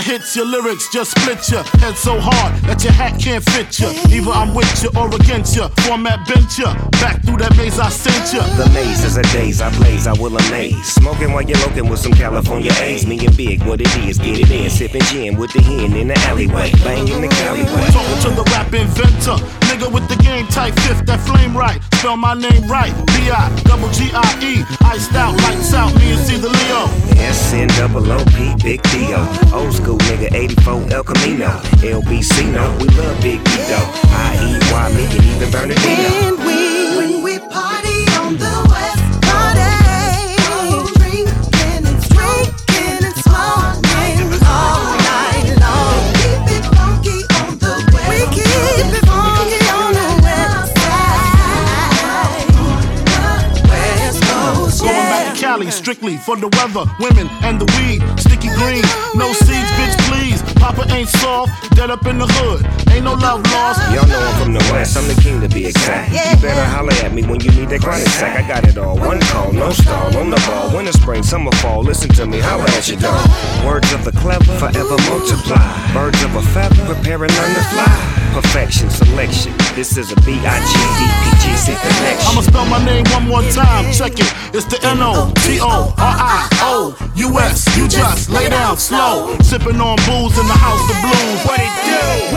la 0.00 0.12
hits 0.12 0.36
your 0.36 0.46
lyrics, 0.46 0.88
just 0.92 1.10
split 1.12 1.48
your 1.50 1.62
head 1.80 1.96
so 1.96 2.18
hard 2.18 2.54
that 2.64 2.82
your 2.82 2.92
hat 2.92 3.18
can't 3.20 3.44
fit 3.50 3.78
you. 3.78 3.88
Either 4.08 4.30
I'm 4.30 4.54
with 4.54 4.70
you 4.82 4.90
or 4.96 5.08
against 5.14 5.56
you. 5.56 5.68
Format 5.84 6.26
bent 6.26 6.58
you. 6.58 6.70
Back 7.00 7.22
through 7.22 7.38
that 7.38 7.56
maze 7.56 7.78
I 7.78 7.88
sent 7.88 8.32
you. 8.32 8.42
The 8.56 8.70
maze 8.72 9.04
is 9.04 9.16
a 9.16 9.22
daze 9.34 9.60
I 9.60 9.70
blaze, 9.78 10.06
I 10.06 10.12
will 10.14 10.36
amaze. 10.36 10.86
Smoking 10.86 11.32
while 11.32 11.42
you're 11.42 11.58
looking 11.58 11.88
with 11.88 12.00
some 12.00 12.12
California 12.12 12.72
A's. 12.80 13.06
Me 13.06 13.18
and 13.26 13.36
Big, 13.36 13.62
what 13.64 13.80
it 13.80 13.94
is, 14.08 14.18
get 14.18 14.38
it 14.38 14.50
in. 14.50 14.70
Sipping 14.70 15.02
gin 15.12 15.36
with 15.36 15.52
the 15.52 15.60
hen 15.60 15.94
in 15.96 16.08
the 16.08 16.18
alleyway. 16.30 16.70
Banging 16.84 17.20
the 17.20 17.30
alleyway. 17.44 17.86
Talking 17.92 18.20
to 18.24 18.30
the 18.36 18.44
rap 18.52 18.72
inventor. 18.72 19.38
Nigga 19.68 19.92
with 19.92 20.08
the 20.08 20.16
game 20.16 20.46
type 20.48 20.74
fifth, 20.80 21.06
that 21.06 21.20
flame 21.20 21.56
right. 21.56 21.80
Spell 21.94 22.16
my 22.16 22.34
name 22.34 22.66
right. 22.66 22.92
B-I, 23.06 23.62
double 23.64 23.90
G-I-E. 23.90 24.64
Iced 24.82 25.14
out, 25.14 25.36
lights 25.42 25.74
out, 25.74 25.94
me 25.94 26.12
and 26.12 26.20
see 26.20 26.38
the 26.38 26.48
Leo. 26.48 26.88
S-N-double-O-P, 27.20 28.56
Big 28.64 28.82
D-O. 28.90 29.50
Old 29.54 29.72
school 29.74 29.89
nigga, 29.98 30.28
84 30.34 30.86
El 30.90 31.04
Camino. 31.04 31.60
LBC, 31.82 32.44
no, 32.52 32.70
we 32.78 32.86
love 32.96 33.20
Big 33.22 33.42
D-O. 33.44 33.80
I-E-Y, 34.12 34.92
me 34.94 35.04
and 35.04 35.24
even 35.24 35.50
Bernardino. 35.50 36.36
When 36.36 36.46
we, 36.46 36.69
strictly 55.80 56.18
for 56.18 56.36
the 56.36 56.48
weather, 56.60 56.84
women, 57.00 57.26
and 57.40 57.56
the 57.56 57.64
weed. 57.80 58.04
Sticky 58.20 58.52
green, 58.60 58.84
no 59.16 59.32
seeds, 59.32 59.70
bitch, 59.80 59.96
please. 60.12 60.42
Papa 60.60 60.84
ain't 60.92 61.08
soft, 61.08 61.48
dead 61.74 61.90
up 61.90 62.04
in 62.04 62.18
the 62.18 62.26
hood. 62.28 62.60
Ain't 62.92 63.04
no 63.04 63.14
love 63.14 63.40
lost. 63.48 63.80
Y'all 63.88 64.06
know 64.06 64.20
I'm 64.20 64.36
from 64.36 64.52
the 64.52 64.60
West, 64.70 64.96
I'm 64.98 65.08
the 65.08 65.16
king 65.22 65.40
to 65.40 65.48
be 65.48 65.66
exact. 65.66 66.12
You 66.12 66.36
better 66.42 66.64
holler 66.76 66.92
at 67.00 67.14
me 67.14 67.22
when 67.22 67.40
you 67.40 67.50
need 67.52 67.70
that 67.70 67.80
chronic 67.80 68.08
sack. 68.08 68.36
I 68.36 68.46
got 68.46 68.68
it 68.68 68.76
all. 68.76 68.98
One 68.98 69.20
call, 69.32 69.52
no 69.52 69.70
stall, 69.70 70.14
on 70.18 70.28
the 70.28 70.40
ball. 70.44 70.76
Winter, 70.76 70.92
spring, 70.92 71.22
summer, 71.22 71.52
fall. 71.64 71.82
Listen 71.82 72.10
to 72.10 72.26
me, 72.26 72.40
holler 72.40 72.68
at 72.76 72.86
your 72.86 73.00
dog. 73.00 73.24
Words 73.64 73.90
of 73.92 74.04
the 74.04 74.12
clever, 74.12 74.52
forever 74.60 74.96
multiply. 75.08 75.64
Birds 75.96 76.22
of 76.22 76.36
a 76.36 76.42
feather, 76.52 76.84
preparing 76.84 77.30
and 77.32 77.40
learn 77.40 77.54
to 77.56 77.64
fly. 77.72 78.20
Perfection, 78.36 78.88
selection. 78.90 79.52
This 79.74 79.96
is 79.96 80.12
a 80.12 80.16
B-I-G-D-P-G-C 80.22 81.66
connection. 81.72 82.28
I'ma 82.28 82.42
spell 82.42 82.66
my 82.66 82.84
name 82.84 83.04
one 83.10 83.26
more 83.26 83.42
time. 83.50 83.90
Check 83.92 84.20
it. 84.20 84.30
It's 84.54 84.66
the 84.66 84.78
N-O-T-O-R-I-O-U-S. 85.70 87.76
You 87.76 87.86
just 87.86 88.28
lay 88.30 88.48
down 88.48 88.76
slow. 88.76 89.36
Sipping 89.40 89.80
on 89.80 89.96
booze 89.98 90.36
in 90.38 90.46
the 90.46 90.58
house 90.58 90.90
of 90.90 90.96
blues. 91.00 91.44
What 91.46 91.60
it 91.60 91.70
do? 91.86 92.29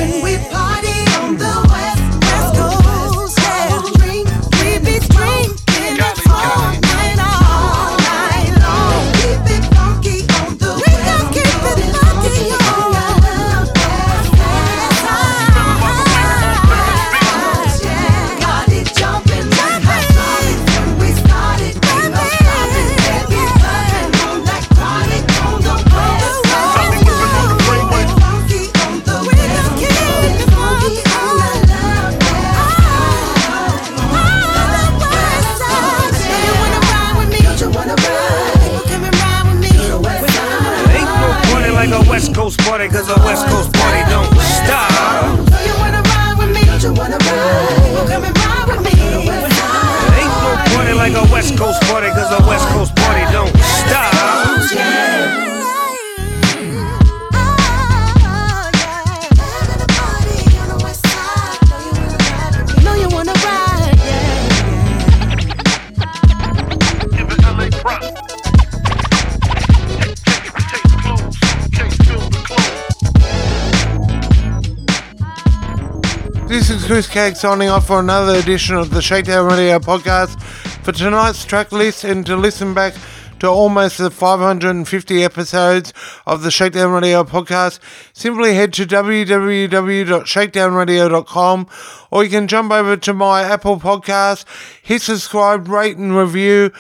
Signing 77.32 77.70
off 77.70 77.88
for 77.88 78.02
another 78.02 78.38
edition 78.38 78.76
of 78.76 78.90
the 78.90 79.02
Shakedown 79.02 79.50
Radio 79.50 79.80
podcast. 79.80 80.42
For 80.84 80.92
tonight's 80.92 81.46
track 81.46 81.72
list 81.72 82.04
and 82.04 82.26
to 82.26 82.36
listen 82.36 82.74
back 82.74 82.94
to 83.40 83.48
almost 83.48 83.98
the 83.98 84.12
550 84.12 85.24
episodes 85.24 85.94
of 86.26 86.44
the 86.44 86.52
Shakedown 86.52 86.92
Radio 86.92 87.24
podcast, 87.24 87.80
simply 88.12 88.56
head 88.56 88.74
to 88.74 88.86
www.shakedownradio.com 88.86 91.68
or 92.12 92.24
you 92.26 92.30
can 92.30 92.50
jump 92.50 92.74
over 92.74 92.98
to 92.98 93.14
my 93.14 93.44
Apple 93.44 93.80
podcast, 93.80 94.44
hit 94.82 95.02
subscribe, 95.02 95.70
rate 95.70 95.96
and 95.96 96.18
review 96.18 96.74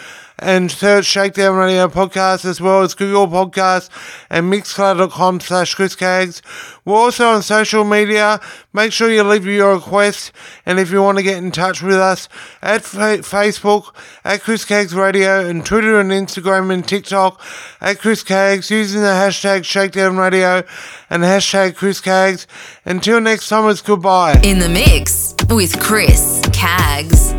and 0.43 0.69
search 0.69 1.05
Shakedown 1.05 1.55
Radio 1.55 1.87
Podcast 1.87 2.45
as 2.45 2.59
well 2.59 2.81
as 2.81 2.93
Google 2.93 3.27
Podcasts 3.27 3.89
and 4.29 4.51
mixcloud.com 4.51 5.39
slash 5.39 5.73
Chris 5.73 5.95
Caggs. 5.95 6.41
We're 6.85 6.95
also 6.95 7.27
on 7.29 7.41
social 7.41 7.83
media. 7.83 8.41
Make 8.73 8.91
sure 8.91 9.09
you 9.09 9.23
leave 9.23 9.45
your 9.45 9.75
request 9.75 10.31
and 10.65 10.79
if 10.79 10.91
you 10.91 11.01
want 11.01 11.17
to 11.17 11.23
get 11.23 11.37
in 11.37 11.51
touch 11.51 11.81
with 11.81 11.95
us 11.95 12.27
at 12.61 12.83
fa- 12.83 13.19
Facebook 13.19 13.95
at 14.25 14.41
Chris 14.41 14.65
Caggs 14.65 14.93
Radio 14.93 15.47
and 15.47 15.65
Twitter 15.65 15.99
and 15.99 16.11
Instagram 16.11 16.73
and 16.73 16.85
TikTok 16.87 17.41
at 17.79 17.99
Chris 17.99 18.23
Caggs 18.23 18.69
using 18.69 19.01
the 19.01 19.07
hashtag 19.07 19.63
Shakedown 19.63 20.17
Radio 20.17 20.63
and 21.09 21.23
hashtag 21.23 21.75
Chris 21.75 22.01
Caggs. 22.01 22.47
Until 22.85 23.21
next 23.21 23.47
time, 23.47 23.69
it's 23.69 23.81
goodbye. 23.81 24.39
In 24.43 24.59
the 24.59 24.69
mix 24.69 25.35
with 25.49 25.79
Chris 25.79 26.41
Caggs. 26.51 27.33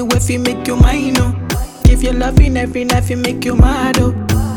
The 0.00 0.06
money 0.06 0.16
if 0.16 0.30
you 0.30 0.38
make 0.38 0.66
you 0.66 0.76
mine, 0.76 1.14
oh. 1.18 1.82
Give 1.84 2.02
you 2.02 2.12
loving 2.12 2.56
every 2.56 2.84
night, 2.84 3.10
you 3.10 3.16
make 3.16 3.44
you 3.44 3.54
mad, 3.56 3.98
oh. 3.98 4.12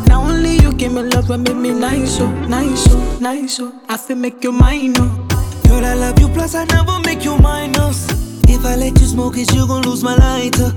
Now 0.08 0.24
only 0.24 0.58
you 0.58 0.74
give 0.74 0.94
me 0.94 1.02
love 1.04 1.30
and 1.32 1.44
make 1.44 1.58
me 1.58 1.72
nice, 1.72 2.20
oh, 2.20 2.32
nice, 2.48 2.88
oh, 2.90 3.18
nice, 3.20 3.60
oh. 3.60 3.74
I 3.90 3.98
feel 3.98 4.16
make 4.16 4.44
you 4.44 4.52
mine, 4.52 4.94
oh. 4.98 5.28
Girl, 5.68 5.86
I 5.86 5.94
love 5.96 6.20
you, 6.20 6.30
plus 6.30 6.56
I 6.56 6.66
never 6.66 7.00
make 7.00 7.24
you 7.26 7.38
minus. 7.38 8.08
If 8.48 8.66
I 8.66 8.76
let 8.76 9.00
you 9.00 9.08
smoke 9.08 9.38
it, 9.38 9.54
you 9.54 9.68
gon' 9.68 9.84
lose 9.84 10.04
my 10.04 10.16
lighter. 10.16 10.72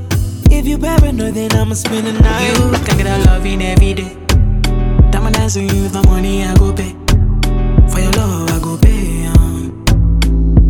If 0.50 0.66
you 0.66 0.78
paranoid, 0.78 1.34
then 1.34 1.52
I'ma 1.52 1.74
spend 1.74 2.06
the 2.06 2.12
night. 2.14 2.56
You 2.56 2.84
can 2.84 2.96
get 2.98 3.06
a 3.06 3.30
loving 3.30 3.62
every 3.62 3.94
day. 3.94 4.16
Dance 5.46 5.56
with 5.56 5.72
you, 5.72 5.88
the 5.88 6.02
money 6.08 6.42
I 6.42 6.56
go 6.56 6.72
pay. 6.72 6.90
For 7.88 8.00
your 8.00 8.10
love, 8.12 8.50
I 8.50 8.58
go 8.58 8.76
pay. 8.78 9.26
Um. 9.26 9.84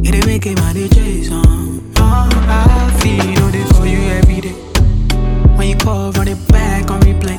It 0.05 0.47
ain't 0.47 0.59
my 0.61 0.72
DJ 0.74 1.24
song. 1.24 1.92
Oh, 1.97 2.28
I 2.47 3.01
feel 3.01 3.36
you 4.07 4.12
every 4.12 4.40
day. 4.40 4.54
When 5.57 5.68
you 5.68 5.76
call, 5.76 6.12
run 6.12 6.28
it 6.28 6.38
back 6.48 6.90
on 6.90 7.00
replay. 7.00 7.38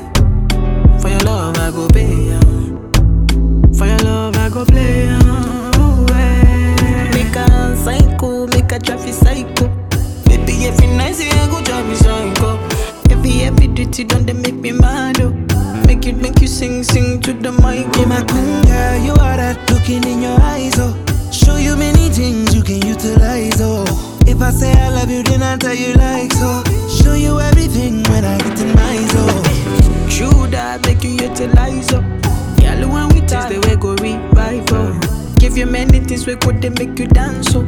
For 1.02 1.10
your 1.10 1.20
love, 1.22 1.58
I 1.58 1.72
go 1.72 1.88
pay. 1.88 2.34
Um. 2.34 3.74
For 3.74 3.86
your 3.86 4.00
love, 4.00 4.36
I 4.38 4.50
go 4.50 4.66
play. 4.66 5.08
Oh, 5.12 6.06
eh. 6.12 7.12
Make 7.14 7.36
a 7.36 7.76
psycho, 7.78 8.48
make 8.48 8.72
a 8.72 8.80
traffic 8.80 9.14
psycho. 9.14 9.68
Baby, 10.26 10.66
every 10.66 10.88
night 10.88 11.18
you 11.20 11.32
go 11.52 11.62
drive 11.64 11.88
me 11.88 11.96
psycho. 11.96 12.58
Every 13.10 13.42
every 13.44 13.68
duty 13.68 14.04
done 14.04 14.26
they 14.26 14.34
make 14.34 14.56
me 14.56 14.72
mad. 14.72 15.22
Oh. 15.22 15.32
Make 15.88 16.06
you 16.06 16.14
make 16.14 16.42
you 16.42 16.48
sing 16.48 16.84
sing 16.84 17.22
to 17.22 17.34
the 17.34 17.52
mic. 17.52 17.88
Yeah, 17.96 18.06
my 18.06 18.24
queen 18.26 18.62
girl, 18.66 18.98
you 19.06 19.12
are 19.14 19.38
that 19.38 19.58
looking 19.72 20.04
in 20.04 20.22
your 20.22 20.40
eyes, 20.42 20.76
oh. 20.78 20.94
Show 21.32 21.58
you 21.58 21.76
many 21.78 22.10
things 22.10 22.54
you 22.56 22.62
can 22.64 22.82
utilize, 22.86 23.62
oh. 23.62 23.87
If 24.38 24.44
I 24.44 24.52
say 24.52 24.72
I 24.72 24.90
love 24.90 25.10
you, 25.10 25.24
then 25.24 25.42
I 25.42 25.58
tell 25.58 25.74
you 25.74 25.96
like 25.96 26.32
so. 26.32 26.62
Show 26.88 27.14
you 27.16 27.40
everything 27.40 28.04
when 28.04 28.24
I 28.24 28.38
get 28.38 28.62
in 28.62 28.70
my 28.76 28.98
zone. 29.10 30.10
True 30.14 30.46
that 30.52 30.86
make 30.86 31.04
you 31.04 31.10
utilize 31.10 31.92
up. 31.92 32.04
Girl, 32.62 32.88
when 32.88 33.10
we 33.10 33.22
taste 33.22 33.50
the 33.50 33.58
way 33.66 33.76
go 33.78 33.96
revive 33.96 34.72
up. 34.74 35.40
Give 35.40 35.58
you 35.58 35.66
many 35.66 36.02
things 36.02 36.28
we 36.28 36.36
could 36.36 36.62
they 36.62 36.70
make 36.70 37.00
you 37.00 37.08
dance 37.08 37.56
up. 37.56 37.66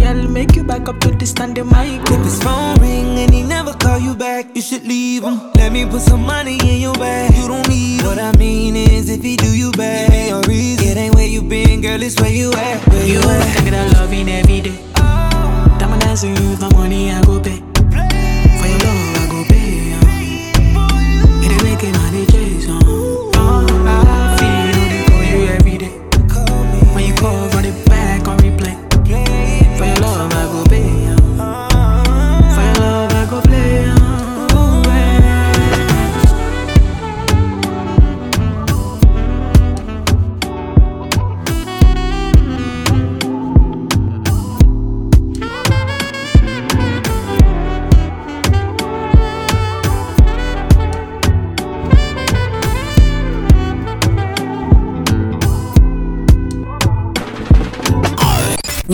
Girl, 0.00 0.26
make 0.26 0.56
you 0.56 0.64
back 0.64 0.88
up 0.88 0.98
to 1.02 1.12
the 1.12 1.24
standing 1.24 1.66
mic. 1.66 2.02
If 2.10 2.24
his 2.24 2.42
phone 2.42 2.74
ring 2.80 3.16
and 3.22 3.32
he 3.32 3.44
never 3.44 3.72
call 3.74 4.00
you 4.00 4.16
back, 4.16 4.56
you 4.56 4.62
should 4.62 4.88
leave 4.88 5.22
him. 5.22 5.38
Let 5.54 5.70
me 5.70 5.86
put 5.86 6.00
some 6.00 6.22
money 6.22 6.58
in 6.58 6.80
your 6.80 6.94
bag. 6.94 7.32
You 7.36 7.46
don't 7.46 7.68
need 7.68 8.00
him. 8.00 8.06
What 8.08 8.18
I 8.18 8.36
mean 8.36 8.74
is, 8.74 9.08
if 9.08 9.22
he 9.22 9.36
do 9.36 9.56
you 9.56 9.70
bad, 9.70 10.10
it 10.10 10.14
ain't 10.16 10.28
your 10.30 10.42
reason. 10.50 10.88
It 10.88 10.96
ain't 10.96 11.14
where 11.14 11.28
you 11.28 11.42
been, 11.42 11.80
girl, 11.80 12.02
it's 12.02 12.20
where 12.20 12.32
you 12.32 12.52
at. 12.54 12.88
Where 12.88 13.06
you, 13.06 13.14
You 13.14 13.20
at? 13.20 13.72
a 13.72 14.00
loving 14.00 14.28
every 14.28 14.62
day. 14.62 14.87
With 16.20 16.40
you, 16.40 16.56
the 16.56 16.68
money 16.74 17.12
I 17.12 17.22
go 17.22 17.38
pay. 17.38 17.67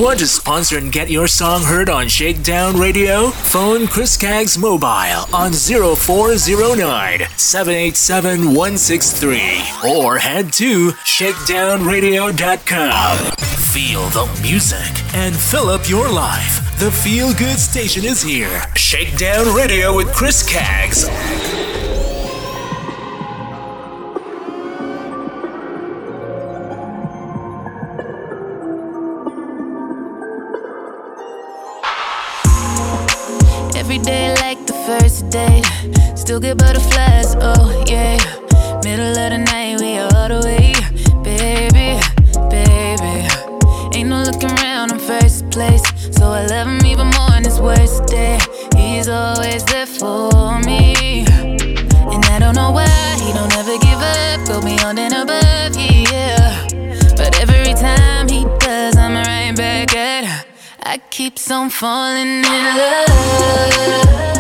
Want 0.05 0.19
to 0.19 0.27
sponsor 0.27 0.77
and 0.77 0.93
get 0.93 1.09
your 1.09 1.27
song 1.27 1.63
heard 1.63 1.89
on 1.89 2.09
Shakedown 2.09 2.79
Radio? 2.79 3.31
Phone 3.31 3.87
Chris 3.87 4.19
Caggs 4.19 4.59
Mobile 4.59 5.25
on 5.33 5.55
0409 5.55 7.21
787 7.39 8.49
163 8.49 9.63
or 9.89 10.19
head 10.19 10.53
to 10.53 10.91
shakedownradio.com. 10.91 13.17
Feel 13.73 14.07
the 14.11 14.27
music 14.43 15.15
and 15.15 15.35
fill 15.35 15.71
up 15.71 15.89
your 15.89 16.11
life. 16.11 16.79
The 16.79 16.91
Feel 16.91 17.33
Good 17.33 17.59
Station 17.59 18.05
is 18.05 18.21
here. 18.21 18.63
Shakedown 18.77 19.57
Radio 19.57 19.97
with 19.97 20.13
Chris 20.13 20.43
Caggs. 20.47 21.09
Still 36.25 36.41
get 36.41 36.57
butterflies, 36.57 37.37
oh 37.39 37.85
yeah. 37.87 38.17
Middle 38.83 39.13
of 39.13 39.29
the 39.29 39.45
night, 39.45 39.79
we 39.79 39.99
all 39.99 40.27
the 40.27 40.41
way. 40.43 40.73
Baby, 41.23 42.01
baby. 42.49 43.29
Ain't 43.95 44.09
no 44.09 44.23
looking 44.23 44.51
around 44.59 44.93
in 44.93 44.99
first 44.99 45.51
place. 45.51 45.83
So 46.17 46.29
I 46.29 46.47
love 46.47 46.67
him 46.67 46.81
even 46.87 47.09
more 47.09 47.31
on 47.37 47.45
his 47.45 47.61
worst 47.61 48.07
day. 48.07 48.39
He's 48.75 49.07
always 49.07 49.67
there 49.67 49.85
for 49.85 50.59
me. 50.61 51.27
And 51.29 52.25
I 52.33 52.39
don't 52.39 52.55
know 52.55 52.71
why 52.71 52.89
he 53.21 53.31
don't 53.35 53.55
ever 53.59 53.77
give 53.85 54.01
up. 54.01 54.49
Go 54.49 54.63
beyond 54.63 54.99
and 54.99 55.13
above, 55.13 55.77
yeah. 55.77 56.67
But 57.19 57.39
every 57.39 57.75
time 57.75 58.31
he 58.31 58.47
does, 58.61 58.97
I'm 58.97 59.13
right 59.13 59.55
back 59.55 59.95
at. 59.95 60.47
I 60.85 60.97
keep 61.11 61.35
on 61.51 61.69
falling 61.69 62.43
in 62.47 62.65
love. 62.79 64.34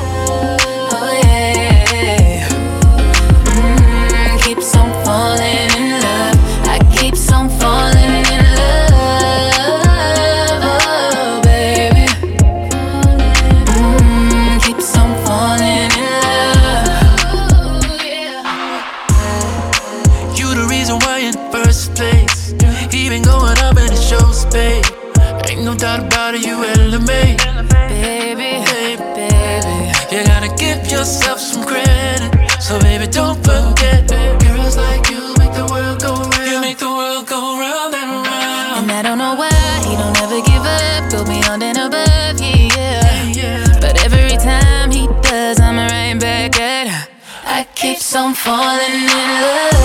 I 48.04 48.06
keep 48.06 48.20
on 48.20 48.34
falling 48.34 48.92
in 48.92 49.08
love. 49.08 49.83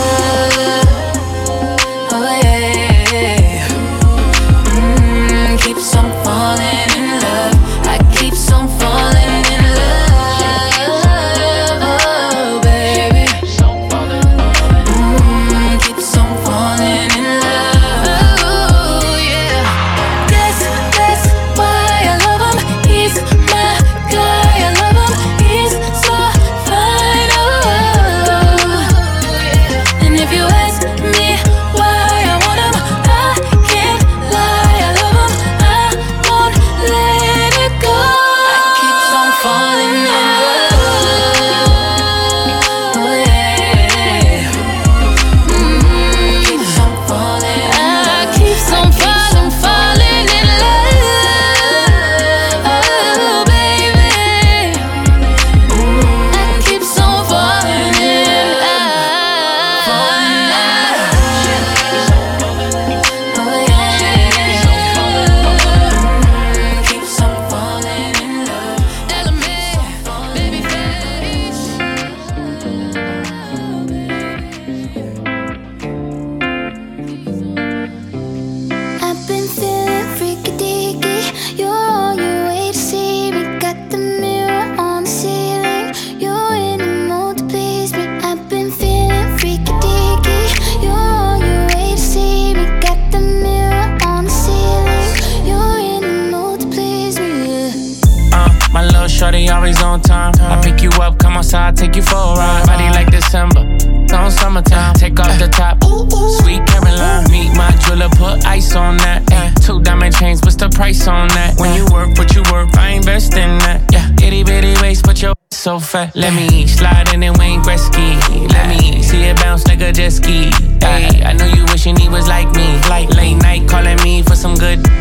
ski. 120.10 120.52
I 120.82 121.34
know 121.34 121.46
you 121.46 121.64
wishing 121.66 121.96
he 121.96 122.10
was 122.10 122.28
like 122.28 122.52
me. 122.54 122.80
Late 122.90 123.42
night 123.42 123.68
calling 123.70 123.98
me 124.04 124.22
for 124.24 124.36
some 124.36 124.56
good. 124.56 124.99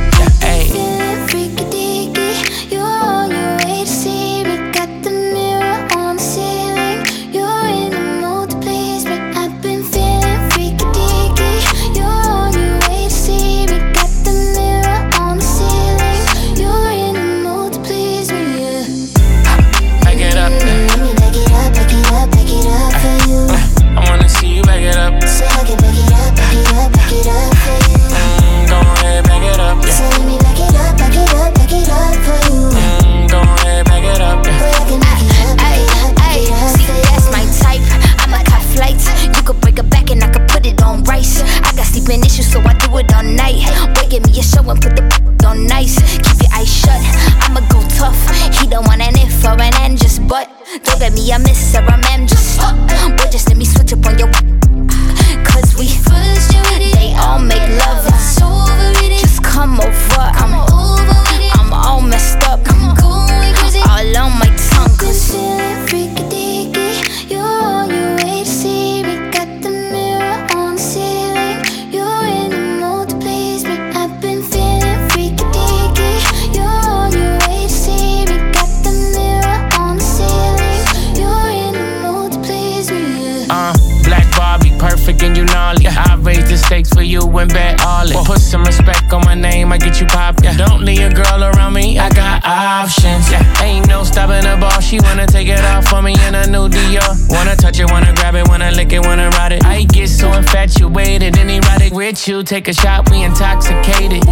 take 102.49 102.67
a 102.67 102.73
shot, 102.73 103.11
we 103.11 103.23
intoxicated. 103.23 104.28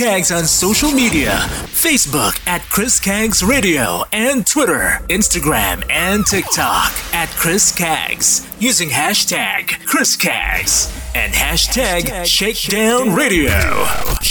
Caggs 0.00 0.32
on 0.32 0.44
social 0.46 0.90
media 0.90 1.32
Facebook 1.66 2.40
at 2.46 2.62
Chris 2.70 2.98
Caggs 2.98 3.44
Radio 3.44 4.02
and 4.14 4.46
Twitter, 4.46 4.98
Instagram, 5.10 5.84
and 5.90 6.24
TikTok 6.24 6.90
at 7.12 7.28
Chris 7.36 7.70
Caggs 7.70 8.48
using 8.58 8.88
hashtag 8.88 9.84
Chris 9.84 10.16
Caggs 10.16 10.90
and 11.14 11.34
hashtag, 11.34 12.04
hashtag 12.04 12.24
Shakedown 12.24 13.14
Radio. 13.14 13.50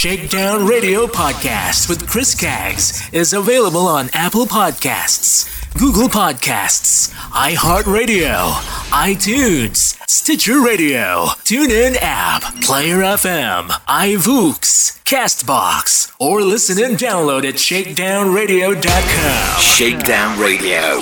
Shakedown 0.00 0.64
Radio 0.66 1.06
Podcast 1.06 1.86
with 1.90 2.08
Chris 2.08 2.34
Caggs 2.34 3.06
is 3.12 3.34
available 3.34 3.86
on 3.86 4.08
Apple 4.14 4.46
Podcasts, 4.46 5.46
Google 5.78 6.08
Podcasts, 6.08 7.10
iHeartRadio, 7.32 8.50
iTunes, 8.92 9.98
Stitcher 10.08 10.62
Radio, 10.62 11.26
TuneIn 11.44 11.98
app, 12.00 12.40
Player 12.62 13.00
FM, 13.00 13.68
iVoox, 13.68 15.02
Castbox, 15.04 16.10
or 16.18 16.40
listen 16.40 16.82
and 16.82 16.96
download 16.96 17.44
at 17.46 17.56
shakedownradio.com. 17.56 19.60
Shakedown 19.60 20.40
Radio 20.40 20.96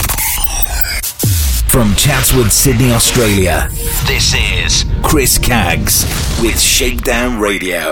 From 1.73 1.95
Chatswood, 1.95 2.51
Sydney, 2.51 2.91
Australia, 2.91 3.67
this 4.05 4.35
is 4.35 4.85
Chris 5.01 5.39
Caggs 5.39 6.03
with 6.39 6.59
Shakedown 6.61 7.39
Radio, 7.39 7.91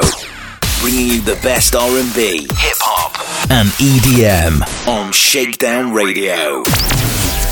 bringing 0.82 1.08
you 1.08 1.22
the 1.22 1.40
best 1.42 1.74
R&B, 1.76 2.42
hip 2.42 2.78
hop, 2.80 3.18
and 3.50 3.70
EDM 3.82 4.62
on 4.88 5.12
Shakedown 5.12 5.94
Radio. 5.94 6.62